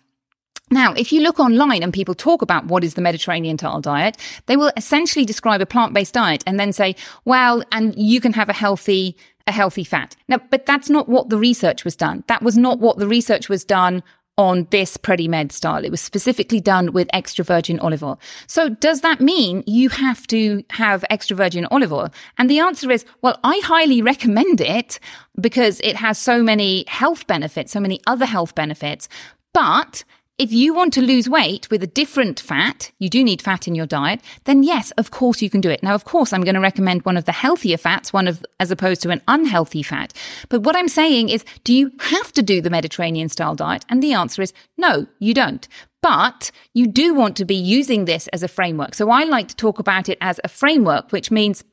Now, 0.71 0.93
if 0.93 1.13
you 1.13 1.23
look 1.23 1.41
online 1.41 1.83
and 1.83 1.93
people 1.93 2.15
talk 2.15 2.43
about 2.43 2.67
what 2.67 2.85
is 2.85 2.95
the 2.95 3.01
Mediterranean 3.01 3.57
style 3.59 3.81
diet, 3.81 4.17
they 4.47 4.57
will 4.57 4.71
essentially 4.77 5.25
describe 5.25 5.61
a 5.61 5.67
plant-based 5.67 6.13
diet 6.13 6.45
and 6.47 6.61
then 6.61 6.73
say, 6.73 6.95
well, 7.25 7.63
and 7.73 7.95
you 7.97 8.21
can 8.21 8.35
have 8.35 8.49
a 8.49 8.53
healthy 8.53 9.17
a 9.47 9.53
healthy 9.53 9.83
fat. 9.83 10.15
Now, 10.29 10.41
but 10.51 10.67
that's 10.67 10.91
not 10.91 11.09
what 11.09 11.31
the 11.31 11.39
research 11.39 11.83
was 11.83 11.97
done. 11.97 12.23
That 12.29 12.43
was 12.43 12.59
not 12.59 12.81
what 12.81 12.99
the 12.99 13.09
research 13.09 13.49
was 13.49 13.65
done 13.65 14.03
on 14.39 14.69
this 14.71 14.97
Predimed 14.97 15.53
style. 15.53 15.85
It 15.85 15.91
was 15.91 16.01
specifically 16.01 16.61
done 16.61 16.93
with 16.93 17.11
extra 17.13 17.45
virgin 17.45 17.79
olive 17.81 18.05
oil. 18.05 18.19
So 18.47 18.69
does 18.69 19.03
that 19.03 19.21
mean 19.21 19.65
you 19.67 19.91
have 19.91 20.27
to 20.29 20.63
have 20.71 21.05
extra 21.11 21.37
virgin 21.37 21.67
olive 21.71 21.93
oil? 21.93 22.09
And 22.39 22.49
the 22.49 22.61
answer 22.61 22.91
is, 22.91 23.05
well, 23.21 23.39
I 23.43 23.61
highly 23.65 24.01
recommend 24.01 24.61
it 24.61 25.01
because 25.39 25.81
it 25.81 25.97
has 25.97 26.17
so 26.17 26.43
many 26.43 26.85
health 26.87 27.27
benefits, 27.27 27.73
so 27.73 27.81
many 27.81 28.01
other 28.07 28.27
health 28.27 28.55
benefits. 28.55 29.09
But 29.53 30.05
if 30.39 30.53
you 30.53 30.73
want 30.73 30.93
to 30.93 31.03
lose 31.03 31.29
weight 31.29 31.69
with 31.69 31.83
a 31.83 31.89
different 31.89 32.39
fat, 32.39 32.93
you 33.01 33.09
do 33.09 33.25
need 33.25 33.43
fat 33.43 33.67
in 33.67 33.75
your 33.75 33.87
diet, 33.87 34.21
then 34.45 34.63
yes, 34.63 34.93
of 34.93 35.11
course 35.11 35.43
you 35.43 35.51
can 35.51 35.61
do 35.61 35.69
it. 35.69 35.83
Now, 35.83 35.95
of 35.95 36.05
course, 36.05 36.33
I'm 36.33 36.45
going 36.45 36.55
to 36.55 36.61
recommend 36.61 37.05
one 37.05 37.17
of 37.17 37.25
the 37.25 37.33
healthier 37.33 37.77
fats, 37.77 38.13
one 38.13 38.29
of, 38.29 38.45
as 38.61 38.71
opposed 38.71 39.03
to 39.03 39.11
an 39.11 39.21
unhealthy 39.27 39.83
fat. 39.83 40.13
But 40.49 40.63
what 40.63 40.77
I'm 40.77 40.87
saying 40.87 41.29
is, 41.29 41.45
do 41.65 41.75
you 41.75 41.91
have 41.99 42.33
to 42.33 42.43
do 42.43 42.61
the 42.61 42.71
Mediterranean 42.71 43.29
style 43.29 43.57
diet? 43.57 43.85
And 43.89 44.01
the 44.01 44.13
answer 44.13 44.41
is 44.41 44.53
no, 44.77 45.09
you 45.19 45.35
don't. 45.35 45.67
But 46.01 46.53
you 46.73 46.87
do 46.87 47.15
want 47.15 47.37
to 47.39 47.45
be 47.45 47.57
using 47.57 48.05
this 48.05 48.29
as 48.29 48.45
a 48.45 48.49
framework. 48.49 48.95
So 48.95 49.11
I 49.11 49.25
like 49.25 49.49
to 49.49 49.57
talk 49.57 49.81
about 49.81 50.09
it 50.09 50.19
as 50.21 50.39
a 50.45 50.49
framework, 50.49 51.11
which 51.11 51.33
means 51.33 51.65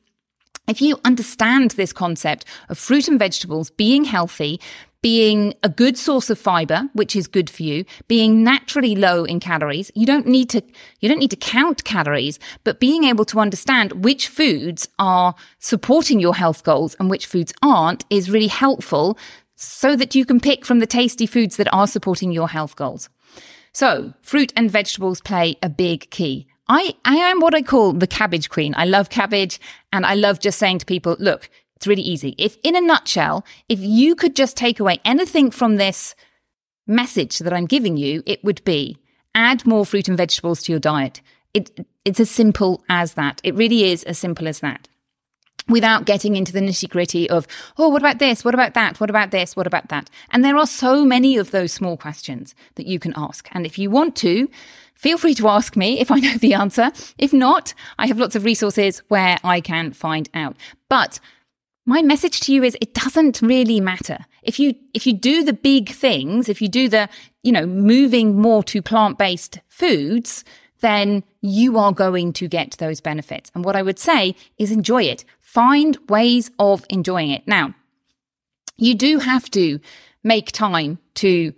if 0.68 0.82
you 0.82 0.98
understand 1.04 1.72
this 1.72 1.92
concept 1.92 2.44
of 2.68 2.78
fruit 2.78 3.06
and 3.06 3.18
vegetables 3.18 3.70
being 3.70 4.04
healthy, 4.04 4.60
being 5.02 5.54
a 5.62 5.68
good 5.68 5.96
source 5.96 6.30
of 6.30 6.38
fiber, 6.38 6.88
which 6.92 7.14
is 7.14 7.26
good 7.26 7.48
for 7.48 7.62
you, 7.62 7.84
being 8.08 8.42
naturally 8.42 8.96
low 8.96 9.24
in 9.24 9.40
calories. 9.40 9.90
You 9.94 10.06
don't 10.06 10.26
need 10.26 10.50
to, 10.50 10.62
you 11.00 11.08
don't 11.08 11.18
need 11.18 11.30
to 11.30 11.36
count 11.36 11.84
calories, 11.84 12.38
but 12.64 12.80
being 12.80 13.04
able 13.04 13.24
to 13.26 13.40
understand 13.40 14.04
which 14.04 14.28
foods 14.28 14.88
are 14.98 15.34
supporting 15.58 16.18
your 16.18 16.34
health 16.34 16.64
goals 16.64 16.96
and 16.98 17.10
which 17.10 17.26
foods 17.26 17.52
aren't 17.62 18.04
is 18.10 18.30
really 18.30 18.48
helpful 18.48 19.18
so 19.54 19.96
that 19.96 20.14
you 20.14 20.24
can 20.24 20.40
pick 20.40 20.64
from 20.64 20.80
the 20.80 20.86
tasty 20.86 21.26
foods 21.26 21.56
that 21.56 21.72
are 21.72 21.86
supporting 21.86 22.32
your 22.32 22.48
health 22.48 22.76
goals. 22.76 23.08
So 23.72 24.14
fruit 24.22 24.52
and 24.56 24.70
vegetables 24.70 25.20
play 25.20 25.56
a 25.62 25.68
big 25.68 26.10
key. 26.10 26.46
I, 26.68 26.96
I 27.04 27.16
am 27.16 27.40
what 27.40 27.54
I 27.54 27.62
call 27.62 27.92
the 27.92 28.06
cabbage 28.06 28.50
queen. 28.50 28.74
I 28.76 28.86
love 28.86 29.08
cabbage 29.08 29.60
and 29.92 30.04
I 30.04 30.14
love 30.14 30.40
just 30.40 30.58
saying 30.58 30.78
to 30.80 30.86
people, 30.86 31.16
look, 31.20 31.48
it's 31.76 31.86
really 31.86 32.02
easy. 32.02 32.34
If, 32.38 32.56
in 32.62 32.74
a 32.74 32.80
nutshell, 32.80 33.44
if 33.68 33.78
you 33.80 34.14
could 34.14 34.34
just 34.34 34.56
take 34.56 34.80
away 34.80 34.98
anything 35.04 35.50
from 35.50 35.76
this 35.76 36.14
message 36.86 37.38
that 37.40 37.52
I'm 37.52 37.66
giving 37.66 37.96
you, 37.96 38.22
it 38.26 38.42
would 38.42 38.64
be 38.64 38.98
add 39.34 39.66
more 39.66 39.84
fruit 39.84 40.08
and 40.08 40.16
vegetables 40.16 40.62
to 40.62 40.72
your 40.72 40.80
diet. 40.80 41.20
It, 41.52 41.86
it's 42.04 42.20
as 42.20 42.30
simple 42.30 42.82
as 42.88 43.14
that. 43.14 43.40
It 43.44 43.54
really 43.54 43.84
is 43.84 44.02
as 44.04 44.18
simple 44.18 44.48
as 44.48 44.60
that. 44.60 44.88
Without 45.68 46.06
getting 46.06 46.36
into 46.36 46.52
the 46.52 46.60
nitty 46.60 46.88
gritty 46.88 47.28
of, 47.28 47.46
oh, 47.76 47.88
what 47.88 48.00
about 48.00 48.20
this? 48.20 48.44
What 48.44 48.54
about 48.54 48.74
that? 48.74 49.00
What 49.00 49.10
about 49.10 49.32
this? 49.32 49.56
What 49.56 49.66
about 49.66 49.88
that? 49.88 50.08
And 50.30 50.44
there 50.44 50.56
are 50.56 50.66
so 50.66 51.04
many 51.04 51.36
of 51.36 51.50
those 51.50 51.72
small 51.72 51.96
questions 51.96 52.54
that 52.76 52.86
you 52.86 52.98
can 52.98 53.12
ask. 53.16 53.48
And 53.52 53.66
if 53.66 53.78
you 53.78 53.90
want 53.90 54.14
to, 54.16 54.48
feel 54.94 55.18
free 55.18 55.34
to 55.34 55.48
ask 55.48 55.76
me 55.76 55.98
if 55.98 56.10
I 56.10 56.20
know 56.20 56.36
the 56.36 56.54
answer. 56.54 56.92
If 57.18 57.32
not, 57.32 57.74
I 57.98 58.06
have 58.06 58.18
lots 58.18 58.36
of 58.36 58.44
resources 58.44 59.02
where 59.08 59.38
I 59.42 59.60
can 59.60 59.92
find 59.92 60.28
out. 60.34 60.56
But 60.88 61.18
my 61.86 62.02
message 62.02 62.40
to 62.40 62.52
you 62.52 62.64
is 62.64 62.76
it 62.80 62.94
doesn't 62.94 63.40
really 63.40 63.80
matter. 63.80 64.18
If 64.42 64.58
you, 64.58 64.74
if 64.92 65.06
you 65.06 65.12
do 65.12 65.44
the 65.44 65.52
big 65.52 65.90
things, 65.90 66.48
if 66.48 66.60
you 66.60 66.68
do 66.68 66.88
the, 66.88 67.08
you 67.42 67.52
know, 67.52 67.64
moving 67.64 68.40
more 68.40 68.64
to 68.64 68.82
plant-based 68.82 69.60
foods, 69.68 70.44
then 70.80 71.22
you 71.40 71.78
are 71.78 71.92
going 71.92 72.32
to 72.34 72.48
get 72.48 72.72
those 72.78 73.00
benefits. 73.00 73.50
And 73.54 73.64
what 73.64 73.76
I 73.76 73.82
would 73.82 73.98
say 73.98 74.34
is 74.58 74.72
enjoy 74.72 75.04
it. 75.04 75.24
Find 75.40 75.96
ways 76.08 76.50
of 76.58 76.84
enjoying 76.90 77.30
it. 77.30 77.46
Now, 77.46 77.74
you 78.76 78.94
do 78.94 79.20
have 79.20 79.50
to 79.52 79.80
make 80.24 80.52
time 80.52 80.98
to 81.14 81.54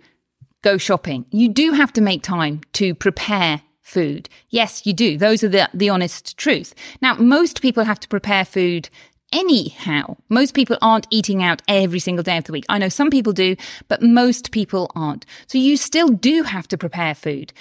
go 0.61 0.77
shopping. 0.77 1.25
You 1.31 1.49
do 1.49 1.73
have 1.73 1.91
to 1.93 2.01
make 2.01 2.21
time 2.21 2.61
to 2.73 2.93
prepare 2.93 3.61
food. 3.81 4.29
Yes, 4.49 4.85
you 4.85 4.93
do. 4.93 5.17
Those 5.17 5.43
are 5.43 5.49
the, 5.49 5.69
the 5.73 5.89
honest 5.89 6.37
truth. 6.37 6.75
Now, 7.01 7.15
most 7.15 7.61
people 7.61 7.85
have 7.85 7.99
to 8.01 8.07
prepare 8.07 8.45
food 8.45 8.89
anyhow. 9.31 10.17
Most 10.29 10.53
people 10.53 10.77
aren't 10.81 11.07
eating 11.09 11.43
out 11.43 11.61
every 11.67 11.99
single 11.99 12.23
day 12.23 12.37
of 12.37 12.45
the 12.45 12.51
week. 12.51 12.65
I 12.69 12.77
know 12.77 12.89
some 12.89 13.09
people 13.09 13.33
do, 13.33 13.55
but 13.87 14.01
most 14.01 14.51
people 14.51 14.91
aren't. 14.95 15.25
So 15.47 15.57
you 15.57 15.77
still 15.77 16.09
do 16.09 16.43
have 16.43 16.67
to 16.69 16.77
prepare 16.77 17.15
food. 17.15 17.53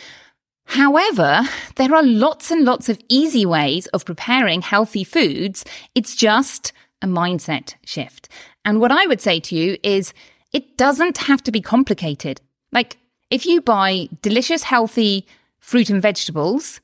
However, 0.67 1.43
there 1.77 1.95
are 1.95 2.02
lots 2.02 2.50
and 2.50 2.65
lots 2.65 2.89
of 2.89 3.00
easy 3.09 3.47
ways 3.47 3.87
of 3.89 4.04
preparing 4.04 4.61
healthy 4.61 5.02
foods. 5.02 5.65
It's 5.95 6.15
just 6.15 6.73
a 7.00 7.07
mindset 7.07 7.75
shift. 7.87 8.28
And 8.65 8.81
what 8.81 8.93
I 8.93 9.07
would 9.07 9.21
say 9.21 9.41
to 9.41 9.57
you 9.57 9.78
is 9.83 10.13
it 10.52 10.76
doesn't 10.76 11.19
have 11.19 11.43
to 11.45 11.52
be 11.52 11.63
complicated. 11.63 12.41
Like 12.71 12.99
if 13.31 13.47
you 13.47 13.61
buy 13.61 14.09
delicious, 14.21 14.65
healthy 14.65 15.26
fruit 15.59 15.91
and 15.91 16.02
vegetables, 16.02 16.81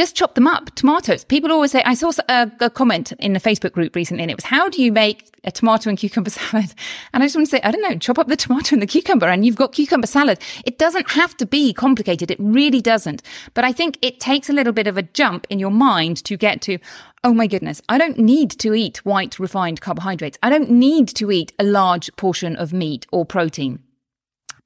just 0.00 0.16
chop 0.16 0.34
them 0.34 0.46
up. 0.46 0.74
Tomatoes. 0.76 1.24
People 1.24 1.52
always 1.52 1.72
say, 1.72 1.82
I 1.84 1.92
saw 1.92 2.10
a, 2.26 2.50
a, 2.60 2.70
comment 2.70 3.12
in 3.18 3.34
the 3.34 3.38
Facebook 3.38 3.72
group 3.72 3.94
recently 3.94 4.22
and 4.22 4.30
it 4.30 4.34
was, 4.34 4.46
how 4.46 4.70
do 4.70 4.82
you 4.82 4.90
make 4.90 5.30
a 5.44 5.52
tomato 5.52 5.90
and 5.90 5.98
cucumber 5.98 6.30
salad? 6.40 6.72
And 7.12 7.22
I 7.22 7.26
just 7.26 7.36
want 7.36 7.48
to 7.48 7.50
say, 7.50 7.60
I 7.62 7.70
don't 7.70 7.82
know, 7.82 7.98
chop 7.98 8.18
up 8.18 8.26
the 8.26 8.36
tomato 8.36 8.74
and 8.74 8.80
the 8.80 8.86
cucumber 8.86 9.26
and 9.26 9.44
you've 9.44 9.56
got 9.56 9.72
cucumber 9.72 10.06
salad. 10.06 10.38
It 10.64 10.78
doesn't 10.78 11.10
have 11.10 11.36
to 11.36 11.44
be 11.44 11.74
complicated. 11.74 12.30
It 12.30 12.38
really 12.40 12.80
doesn't. 12.80 13.22
But 13.52 13.66
I 13.66 13.72
think 13.72 13.98
it 14.00 14.20
takes 14.20 14.48
a 14.48 14.54
little 14.54 14.72
bit 14.72 14.86
of 14.86 14.96
a 14.96 15.02
jump 15.02 15.46
in 15.50 15.58
your 15.58 15.70
mind 15.70 16.24
to 16.24 16.38
get 16.38 16.62
to, 16.62 16.78
oh 17.22 17.34
my 17.34 17.46
goodness, 17.46 17.82
I 17.90 17.98
don't 17.98 18.16
need 18.16 18.50
to 18.52 18.72
eat 18.72 19.04
white 19.04 19.38
refined 19.38 19.82
carbohydrates. 19.82 20.38
I 20.42 20.48
don't 20.48 20.70
need 20.70 21.08
to 21.08 21.30
eat 21.30 21.52
a 21.58 21.64
large 21.64 22.10
portion 22.16 22.56
of 22.56 22.72
meat 22.72 23.06
or 23.12 23.26
protein. 23.26 23.80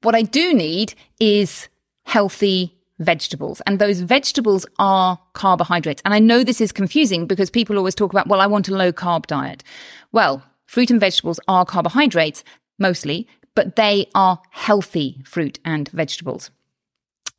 What 0.01 0.15
I 0.15 0.21
do 0.21 0.53
need 0.53 0.93
is 1.19 1.67
healthy 2.05 2.74
vegetables. 2.99 3.61
And 3.67 3.79
those 3.79 4.01
vegetables 4.01 4.65
are 4.79 5.19
carbohydrates. 5.33 6.01
And 6.05 6.13
I 6.13 6.19
know 6.19 6.43
this 6.43 6.61
is 6.61 6.71
confusing 6.71 7.27
because 7.27 7.49
people 7.49 7.77
always 7.77 7.95
talk 7.95 8.11
about, 8.11 8.27
well, 8.27 8.41
I 8.41 8.47
want 8.47 8.69
a 8.69 8.75
low 8.75 8.91
carb 8.91 9.25
diet. 9.25 9.63
Well, 10.11 10.43
fruit 10.65 10.91
and 10.91 10.99
vegetables 10.99 11.39
are 11.47 11.65
carbohydrates 11.65 12.43
mostly, 12.79 13.27
but 13.53 13.75
they 13.75 14.07
are 14.15 14.41
healthy 14.51 15.21
fruit 15.25 15.59
and 15.65 15.89
vegetables. 15.89 16.51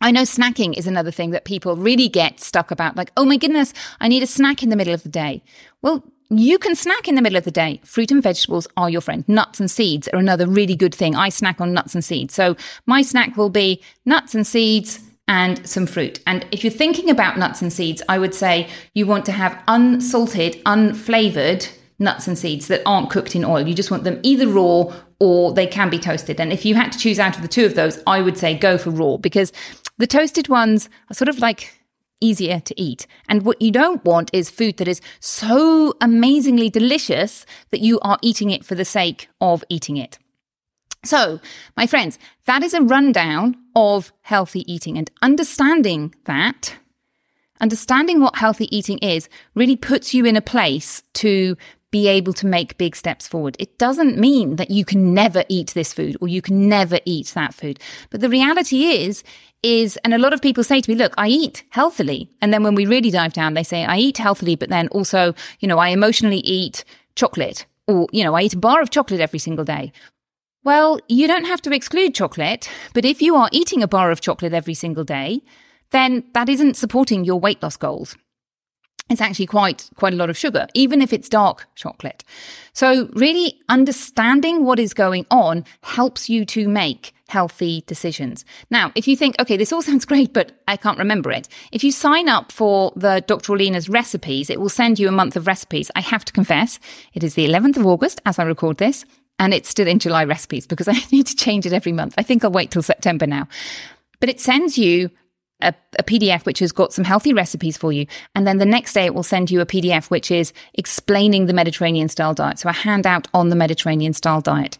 I 0.01 0.11
know 0.11 0.23
snacking 0.23 0.77
is 0.77 0.87
another 0.87 1.11
thing 1.11 1.31
that 1.31 1.47
people 1.47 1.75
really 1.77 2.09
get 2.09 2.41
stuck 2.41 2.71
about. 2.71 2.97
Like, 2.97 3.13
oh 3.17 3.25
my 3.25 3.39
goodness, 3.39 3.73
I 3.99 4.09
need 4.09 4.23
a 4.23 4.27
snack 4.27 4.63
in 4.63 4.69
the 4.69 4.77
middle 4.77 4.93
of 4.93 5.03
the 5.03 5.09
day. 5.09 5.43
Well, 5.81 6.05
you 6.29 6.59
can 6.59 6.75
snack 6.75 7.09
in 7.09 7.15
the 7.15 7.23
middle 7.23 7.39
of 7.39 7.45
the 7.45 7.51
day. 7.51 7.81
Fruit 7.85 8.11
and 8.11 8.23
vegetables 8.23 8.67
are 8.77 8.91
your 8.91 9.01
friend. 9.01 9.27
Nuts 9.29 9.61
and 9.61 9.71
seeds 9.71 10.09
are 10.09 10.19
another 10.19 10.47
really 10.47 10.75
good 10.75 10.95
thing. 10.95 11.15
I 11.15 11.29
snack 11.29 11.61
on 11.61 11.73
nuts 11.73 11.95
and 11.95 12.05
seeds. 12.05 12.35
So 12.35 12.57
my 12.85 13.03
snack 13.03 13.37
will 13.37 13.49
be 13.49 13.83
nuts 14.05 14.35
and 14.35 14.47
seeds, 14.47 15.01
and 15.29 15.67
some 15.67 15.87
fruit. 15.87 16.21
And 16.27 16.47
if 16.51 16.63
you're 16.63 16.73
thinking 16.73 17.11
about 17.11 17.39
nuts 17.39 17.63
and 17.63 17.73
seeds, 17.73 18.03
I 18.09 18.19
would 18.19 18.35
say 18.35 18.69
you 18.95 19.07
want 19.07 19.25
to 19.27 19.33
have 19.33 19.63
unsalted, 19.67 20.63
unflavored 20.65 21.71
nuts 21.99 22.29
and 22.29 22.39
seeds 22.39 22.69
that 22.69 22.83
aren't 22.87 23.11
cooked 23.11 23.35
in 23.35 23.45
oil. 23.45 23.67
You 23.67 23.75
just 23.75 23.91
want 23.91 24.05
them 24.05 24.21
either 24.23 24.47
raw 24.47 24.93
or 25.19 25.53
they 25.53 25.67
can 25.67 25.91
be 25.91 25.99
toasted. 25.99 26.41
And 26.41 26.53
if 26.53 26.65
you 26.65 26.75
had 26.75 26.93
to 26.93 26.99
choose 26.99 27.19
out 27.19 27.37
of 27.37 27.43
the 27.43 27.49
two 27.49 27.65
of 27.65 27.75
those, 27.75 28.01
I 28.07 28.21
would 28.21 28.37
say 28.37 28.57
go 28.57 28.77
for 28.79 28.91
raw 28.91 29.17
because 29.17 29.53
the 29.99 30.07
toasted 30.07 30.49
ones 30.49 30.89
are 31.11 31.15
sort 31.15 31.29
of 31.29 31.39
like 31.39 31.73
easier 32.21 32.61
to 32.61 32.81
eat. 32.81 33.07
And 33.29 33.43
what 33.45 33.61
you 33.61 33.71
don't 33.71 34.05
want 34.05 34.31
is 34.33 34.51
food 34.51 34.77
that 34.77 34.89
is 34.89 35.01
so 35.21 35.95
amazingly 36.01 36.71
delicious 36.71 37.47
that 37.71 37.81
you 37.81 37.99
are 38.01 38.19
eating 38.23 38.51
it 38.51 38.65
for 38.65 38.75
the 38.75 38.85
sake 38.85 39.29
of 39.41 39.65
eating 39.69 39.97
it. 39.97 40.19
So, 41.07 41.41
my 41.77 41.87
friends, 41.87 42.19
that 42.47 42.63
is 42.63 42.75
a 42.75 42.83
rundown 42.83 43.57
of 43.75 44.13
healthy 44.23 44.71
eating 44.73 44.99
and 44.99 45.11
understanding 45.23 46.15
that, 46.25 46.77
understanding 47.61 48.21
what 48.21 48.37
healthy 48.37 48.75
eating 48.77 48.99
is 48.99 49.29
really 49.55 49.77
puts 49.77 50.13
you 50.13 50.25
in 50.25 50.37
a 50.37 50.43
place 50.43 51.03
to 51.15 51.57
be 51.91 52.09
able 52.09 52.33
to 52.35 52.47
make 52.47 52.77
big 52.77 52.97
steps 52.97 53.29
forward. 53.29 53.57
It 53.59 53.79
doesn't 53.79 54.19
mean 54.19 54.57
that 54.57 54.71
you 54.71 54.85
can 54.85 55.15
never 55.15 55.45
eat 55.49 55.69
this 55.69 55.93
food 55.93 56.17
or 56.21 56.29
you 56.29 56.43
can 56.43 56.69
never 56.69 56.99
eat 57.05 57.29
that 57.29 57.55
food. 57.55 57.79
But 58.11 58.21
the 58.21 58.29
reality 58.29 58.87
is, 58.87 59.23
is, 59.63 59.97
and 59.99 60.13
a 60.13 60.19
lot 60.19 60.35
of 60.35 60.43
people 60.43 60.65
say 60.65 60.81
to 60.81 60.91
me, 60.91 60.97
look, 60.97 61.15
I 61.17 61.29
eat 61.29 61.65
healthily. 61.71 62.29
And 62.43 62.53
then 62.53 62.63
when 62.63 62.75
we 62.75 62.87
really 62.87 63.11
dive 63.11 63.33
down, 63.33 63.55
they 63.55 63.63
say, 63.63 63.85
I 63.85 63.97
eat 63.99 64.19
healthily, 64.19 64.57
but 64.57 64.69
then 64.69 64.89
also, 64.89 65.35
you 65.61 65.69
know, 65.69 65.79
I 65.79 65.89
emotionally 65.89 66.39
eat 66.39 66.85
chocolate 67.15 67.67
or, 67.87 68.09
you 68.13 68.25
know, 68.25 68.35
I 68.35 68.43
eat 68.43 68.55
a 68.55 68.59
bar 68.59 68.83
of 68.83 68.91
chocolate 68.91 69.21
every 69.21 69.39
single 69.39 69.65
day. 69.65 69.93
Well, 70.67 70.99
you 71.07 71.29
don't 71.29 71.45
have 71.45 71.63
to 71.63 71.73
exclude 71.73 72.17
chocolate, 72.17 72.69
but 72.93 73.05
if 73.05 73.23
you 73.23 73.37
are 73.37 73.49
eating 73.53 73.85
a 73.85 73.87
bar 73.87 74.11
of 74.11 74.21
chocolate 74.21 74.53
every 74.53 74.75
single 74.75 75.05
day, 75.05 75.43
then 75.93 76.25
that 76.35 76.49
isn't 76.49 76.77
supporting 76.77 77.23
your 77.23 77.39
weight 77.39 77.63
loss 77.63 77.77
goals. 77.77 78.17
It's 79.09 79.21
actually 79.21 79.47
quite, 79.47 79.89
quite 79.95 80.13
a 80.13 80.17
lot 80.17 80.29
of 80.29 80.37
sugar, 80.37 80.67
even 80.75 81.01
if 81.01 81.13
it's 81.13 81.29
dark 81.29 81.69
chocolate. 81.77 82.25
So 82.73 83.09
really 83.13 83.61
understanding 83.69 84.65
what 84.65 84.81
is 84.81 84.93
going 84.93 85.25
on 85.31 85.65
helps 85.85 86.29
you 86.29 86.45
to 86.47 86.67
make 86.67 87.15
healthy 87.29 87.85
decisions. 87.87 88.45
Now, 88.69 88.91
if 88.97 89.07
you 89.07 89.17
think, 89.17 89.37
okay, 89.39 89.57
this 89.57 89.73
all 89.73 89.83
sounds 89.89 90.05
great, 90.05 90.33
but 90.33 90.61
I 90.67 90.77
can't 90.77 90.99
remember 90.99 91.31
it. 91.31 91.47
If 91.71 91.85
you 91.85 91.93
sign 91.93 92.29
up 92.29 92.51
for 92.51 92.93
the 92.97 93.23
Dr. 93.25 93.53
Orlena's 93.53 93.89
recipes, 93.89 94.51
it 94.51 94.61
will 94.61 94.69
send 94.69 94.99
you 94.99 95.07
a 95.07 95.13
month 95.13 95.37
of 95.37 95.47
recipes. 95.47 95.93
I 95.95 96.01
have 96.01 96.25
to 96.25 96.33
confess, 96.33 96.81
it 97.15 97.23
is 97.23 97.35
the 97.35 97.47
11th 97.47 97.77
of 97.77 97.87
August 97.87 98.21
as 98.27 98.41
I 98.41 98.43
record 98.43 98.79
this, 98.79 99.05
and 99.39 99.55
it's 99.55 99.69
still 99.69 99.87
in 99.87 99.99
July 99.99 100.25
recipes 100.25 100.67
because 100.67 100.89
I 100.89 100.95
need 101.13 101.27
to 101.27 101.37
change 101.37 101.67
it 101.67 101.73
every 101.73 101.93
month. 101.93 102.15
I 102.19 102.23
think 102.23 102.45
I'll 102.45 102.51
wait 102.51 102.71
till 102.71 102.83
September 102.83 103.27
now. 103.27 103.49
But 104.21 104.29
it 104.29 104.41
sends 104.41 104.79
you 104.79 105.11
a, 105.61 105.75
a, 105.99 106.03
PDF 106.03 106.45
which 106.45 106.59
has 106.59 106.73
got 106.73 106.93
some 106.93 107.05
healthy 107.05 107.33
recipes 107.33 107.77
for 107.77 107.93
you. 107.93 108.07
And 108.35 108.47
then 108.47 108.59
the 108.59 108.67
next 108.67 108.93
day 108.93 109.07
it 109.07 109.15
will 109.15 109.23
send 109.23 109.51
you 109.51 109.61
a 109.61 109.67
PDF 109.67 110.11
which 110.11 110.31
is 110.31 110.53
explaining 110.75 111.47
the 111.47 111.53
Mediterranean 111.53 112.09
style 112.09 112.35
diet. 112.35 112.59
So 112.59 112.69
a 112.69 112.73
handout 112.73 113.29
on 113.33 113.49
the 113.49 113.57
Mediterranean 113.57 114.13
style 114.13 114.41
diet. 114.41 114.79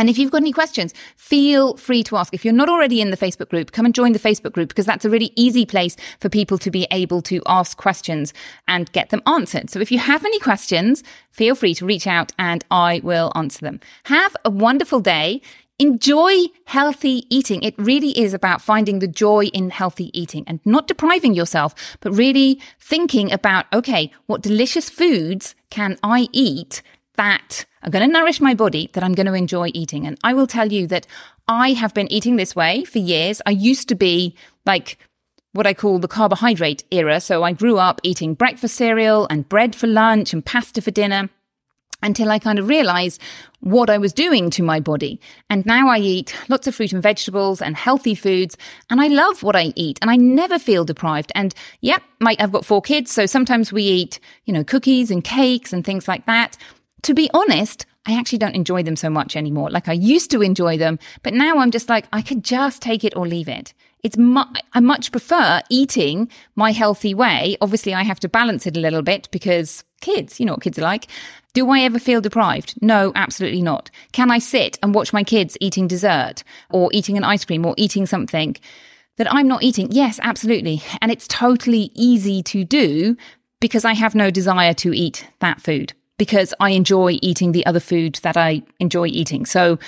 And 0.00 0.08
if 0.08 0.16
you've 0.16 0.30
got 0.30 0.40
any 0.40 0.50
questions, 0.50 0.94
feel 1.14 1.76
free 1.76 2.02
to 2.04 2.16
ask. 2.16 2.32
If 2.32 2.42
you're 2.42 2.54
not 2.54 2.70
already 2.70 3.02
in 3.02 3.10
the 3.10 3.18
Facebook 3.18 3.50
group, 3.50 3.70
come 3.70 3.84
and 3.84 3.94
join 3.94 4.12
the 4.12 4.18
Facebook 4.18 4.52
group 4.52 4.70
because 4.70 4.86
that's 4.86 5.04
a 5.04 5.10
really 5.10 5.30
easy 5.36 5.66
place 5.66 5.94
for 6.20 6.30
people 6.30 6.56
to 6.56 6.70
be 6.70 6.86
able 6.90 7.20
to 7.20 7.42
ask 7.46 7.76
questions 7.76 8.32
and 8.66 8.90
get 8.92 9.10
them 9.10 9.20
answered. 9.26 9.68
So 9.68 9.78
if 9.78 9.92
you 9.92 9.98
have 9.98 10.24
any 10.24 10.40
questions, 10.40 11.04
feel 11.30 11.54
free 11.54 11.74
to 11.74 11.84
reach 11.84 12.06
out 12.06 12.32
and 12.38 12.64
I 12.70 13.02
will 13.04 13.30
answer 13.34 13.60
them. 13.60 13.78
Have 14.04 14.34
a 14.42 14.48
wonderful 14.48 15.00
day. 15.00 15.42
Enjoy 15.78 16.46
healthy 16.64 17.26
eating. 17.28 17.62
It 17.62 17.74
really 17.76 18.18
is 18.18 18.32
about 18.32 18.62
finding 18.62 19.00
the 19.00 19.06
joy 19.06 19.48
in 19.48 19.68
healthy 19.68 20.18
eating 20.18 20.44
and 20.46 20.60
not 20.64 20.88
depriving 20.88 21.34
yourself, 21.34 21.74
but 22.00 22.16
really 22.16 22.58
thinking 22.80 23.30
about, 23.30 23.66
okay, 23.70 24.10
what 24.24 24.40
delicious 24.40 24.88
foods 24.88 25.54
can 25.68 25.98
I 26.02 26.28
eat 26.32 26.80
that 27.16 27.66
are 27.82 27.90
going 27.90 28.06
to 28.06 28.12
nourish 28.12 28.40
my 28.40 28.54
body 28.54 28.90
that 28.92 29.02
I'm 29.02 29.14
going 29.14 29.26
to 29.26 29.34
enjoy 29.34 29.70
eating? 29.74 30.06
And 30.06 30.18
I 30.22 30.34
will 30.34 30.46
tell 30.46 30.72
you 30.72 30.86
that 30.88 31.06
I 31.48 31.72
have 31.72 31.94
been 31.94 32.10
eating 32.12 32.36
this 32.36 32.56
way 32.56 32.84
for 32.84 32.98
years. 32.98 33.42
I 33.46 33.50
used 33.50 33.88
to 33.88 33.94
be 33.94 34.36
like 34.64 34.98
what 35.52 35.66
I 35.66 35.74
call 35.74 35.98
the 35.98 36.08
carbohydrate 36.08 36.84
era. 36.90 37.20
So 37.20 37.42
I 37.42 37.52
grew 37.52 37.78
up 37.78 38.00
eating 38.02 38.34
breakfast 38.34 38.76
cereal 38.76 39.26
and 39.28 39.48
bread 39.48 39.74
for 39.74 39.86
lunch 39.86 40.32
and 40.32 40.44
pasta 40.44 40.80
for 40.80 40.90
dinner 40.90 41.28
until 42.02 42.30
I 42.30 42.38
kind 42.38 42.58
of 42.58 42.68
realized 42.68 43.20
what 43.60 43.90
I 43.90 43.98
was 43.98 44.12
doing 44.12 44.48
to 44.50 44.62
my 44.62 44.80
body. 44.80 45.20
And 45.50 45.66
now 45.66 45.88
I 45.88 45.98
eat 45.98 46.34
lots 46.48 46.66
of 46.66 46.74
fruit 46.74 46.92
and 46.92 47.02
vegetables 47.02 47.60
and 47.60 47.76
healthy 47.76 48.14
foods, 48.14 48.56
and 48.88 49.00
I 49.00 49.08
love 49.08 49.42
what 49.42 49.56
I 49.56 49.72
eat, 49.76 49.98
and 50.00 50.10
I 50.10 50.16
never 50.16 50.58
feel 50.58 50.84
deprived. 50.84 51.30
And 51.34 51.54
yep, 51.80 52.02
my, 52.20 52.36
I've 52.38 52.52
got 52.52 52.64
four 52.64 52.80
kids, 52.80 53.12
so 53.12 53.26
sometimes 53.26 53.72
we 53.72 53.82
eat, 53.82 54.18
you 54.46 54.54
know, 54.54 54.64
cookies 54.64 55.10
and 55.10 55.22
cakes 55.22 55.72
and 55.72 55.84
things 55.84 56.08
like 56.08 56.24
that. 56.26 56.56
To 57.02 57.14
be 57.14 57.30
honest, 57.32 57.86
I 58.06 58.18
actually 58.18 58.38
don't 58.38 58.54
enjoy 58.54 58.82
them 58.82 58.96
so 58.96 59.10
much 59.10 59.36
anymore. 59.36 59.70
Like 59.70 59.88
I 59.88 59.92
used 59.92 60.30
to 60.30 60.42
enjoy 60.42 60.78
them, 60.78 60.98
but 61.22 61.34
now 61.34 61.58
I'm 61.58 61.70
just 61.70 61.88
like, 61.88 62.06
I 62.12 62.22
could 62.22 62.42
just 62.42 62.82
take 62.82 63.04
it 63.04 63.16
or 63.16 63.26
leave 63.26 63.48
it. 63.48 63.74
It's 64.02 64.16
mu- 64.16 64.44
I 64.72 64.80
much 64.80 65.12
prefer 65.12 65.60
eating 65.68 66.28
my 66.56 66.72
healthy 66.72 67.12
way. 67.12 67.56
Obviously, 67.60 67.92
I 67.92 68.02
have 68.02 68.20
to 68.20 68.28
balance 68.28 68.66
it 68.66 68.76
a 68.76 68.80
little 68.80 69.02
bit 69.02 69.28
because 69.30 69.84
kids, 70.00 70.40
you 70.40 70.46
know 70.46 70.52
what 70.52 70.62
kids 70.62 70.78
are 70.78 70.82
like. 70.82 71.06
Do 71.52 71.68
I 71.70 71.80
ever 71.80 71.98
feel 71.98 72.22
deprived? 72.22 72.74
No, 72.80 73.12
absolutely 73.14 73.60
not. 73.60 73.90
Can 74.12 74.30
I 74.30 74.38
sit 74.38 74.78
and 74.82 74.94
watch 74.94 75.12
my 75.12 75.22
kids 75.22 75.58
eating 75.60 75.86
dessert 75.86 76.42
or 76.70 76.88
eating 76.92 77.18
an 77.18 77.24
ice 77.24 77.44
cream 77.44 77.66
or 77.66 77.74
eating 77.76 78.06
something 78.06 78.56
that 79.18 79.30
I'm 79.30 79.48
not 79.48 79.62
eating? 79.62 79.88
Yes, 79.90 80.18
absolutely. 80.22 80.82
And 81.02 81.12
it's 81.12 81.28
totally 81.28 81.90
easy 81.94 82.42
to 82.44 82.64
do 82.64 83.16
because 83.60 83.84
I 83.84 83.92
have 83.92 84.14
no 84.14 84.30
desire 84.30 84.72
to 84.74 84.96
eat 84.96 85.26
that 85.40 85.60
food 85.60 85.92
because 86.20 86.52
I 86.60 86.72
enjoy 86.72 87.16
eating 87.22 87.52
the 87.52 87.64
other 87.64 87.80
food 87.80 88.16
that 88.16 88.36
I 88.36 88.60
enjoy 88.78 89.06
eating. 89.06 89.46
So 89.46 89.78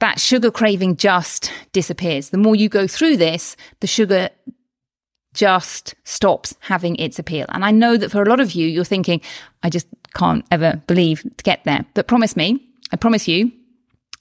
that 0.00 0.18
sugar 0.18 0.50
craving 0.50 0.96
just 0.96 1.52
disappears. 1.70 2.30
The 2.30 2.36
more 2.36 2.56
you 2.56 2.68
go 2.68 2.88
through 2.88 3.16
this, 3.16 3.56
the 3.78 3.86
sugar 3.86 4.30
just 5.34 5.94
stops 6.02 6.56
having 6.62 6.96
its 6.96 7.20
appeal. 7.20 7.46
And 7.50 7.64
I 7.64 7.70
know 7.70 7.96
that 7.96 8.10
for 8.10 8.24
a 8.24 8.28
lot 8.28 8.40
of 8.40 8.56
you, 8.56 8.66
you're 8.66 8.84
thinking, 8.84 9.20
I 9.62 9.70
just 9.70 9.86
can't 10.14 10.44
ever 10.50 10.82
believe 10.88 11.22
to 11.22 11.44
get 11.44 11.62
there. 11.62 11.86
But 11.94 12.08
promise 12.08 12.34
me, 12.34 12.60
I 12.90 12.96
promise 12.96 13.28
you, 13.28 13.52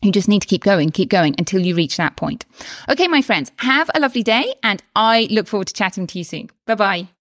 you 0.03 0.11
just 0.11 0.27
need 0.27 0.43
to 0.43 0.47
keep 0.47 0.63
going, 0.63 0.91
keep 0.91 1.09
going 1.09 1.33
until 1.39 1.65
you 1.65 1.73
reach 1.73 1.97
that 1.97 2.17
point. 2.17 2.45
Okay, 2.87 3.07
my 3.07 3.23
friends, 3.23 3.51
have 3.57 3.89
a 3.95 3.99
lovely 3.99 4.21
day 4.21 4.53
and 4.61 4.83
I 4.95 5.27
look 5.31 5.47
forward 5.47 5.69
to 5.69 5.73
chatting 5.73 6.05
to 6.05 6.19
you 6.19 6.23
soon. 6.23 6.51
Bye 6.67 6.75
bye. 6.75 7.14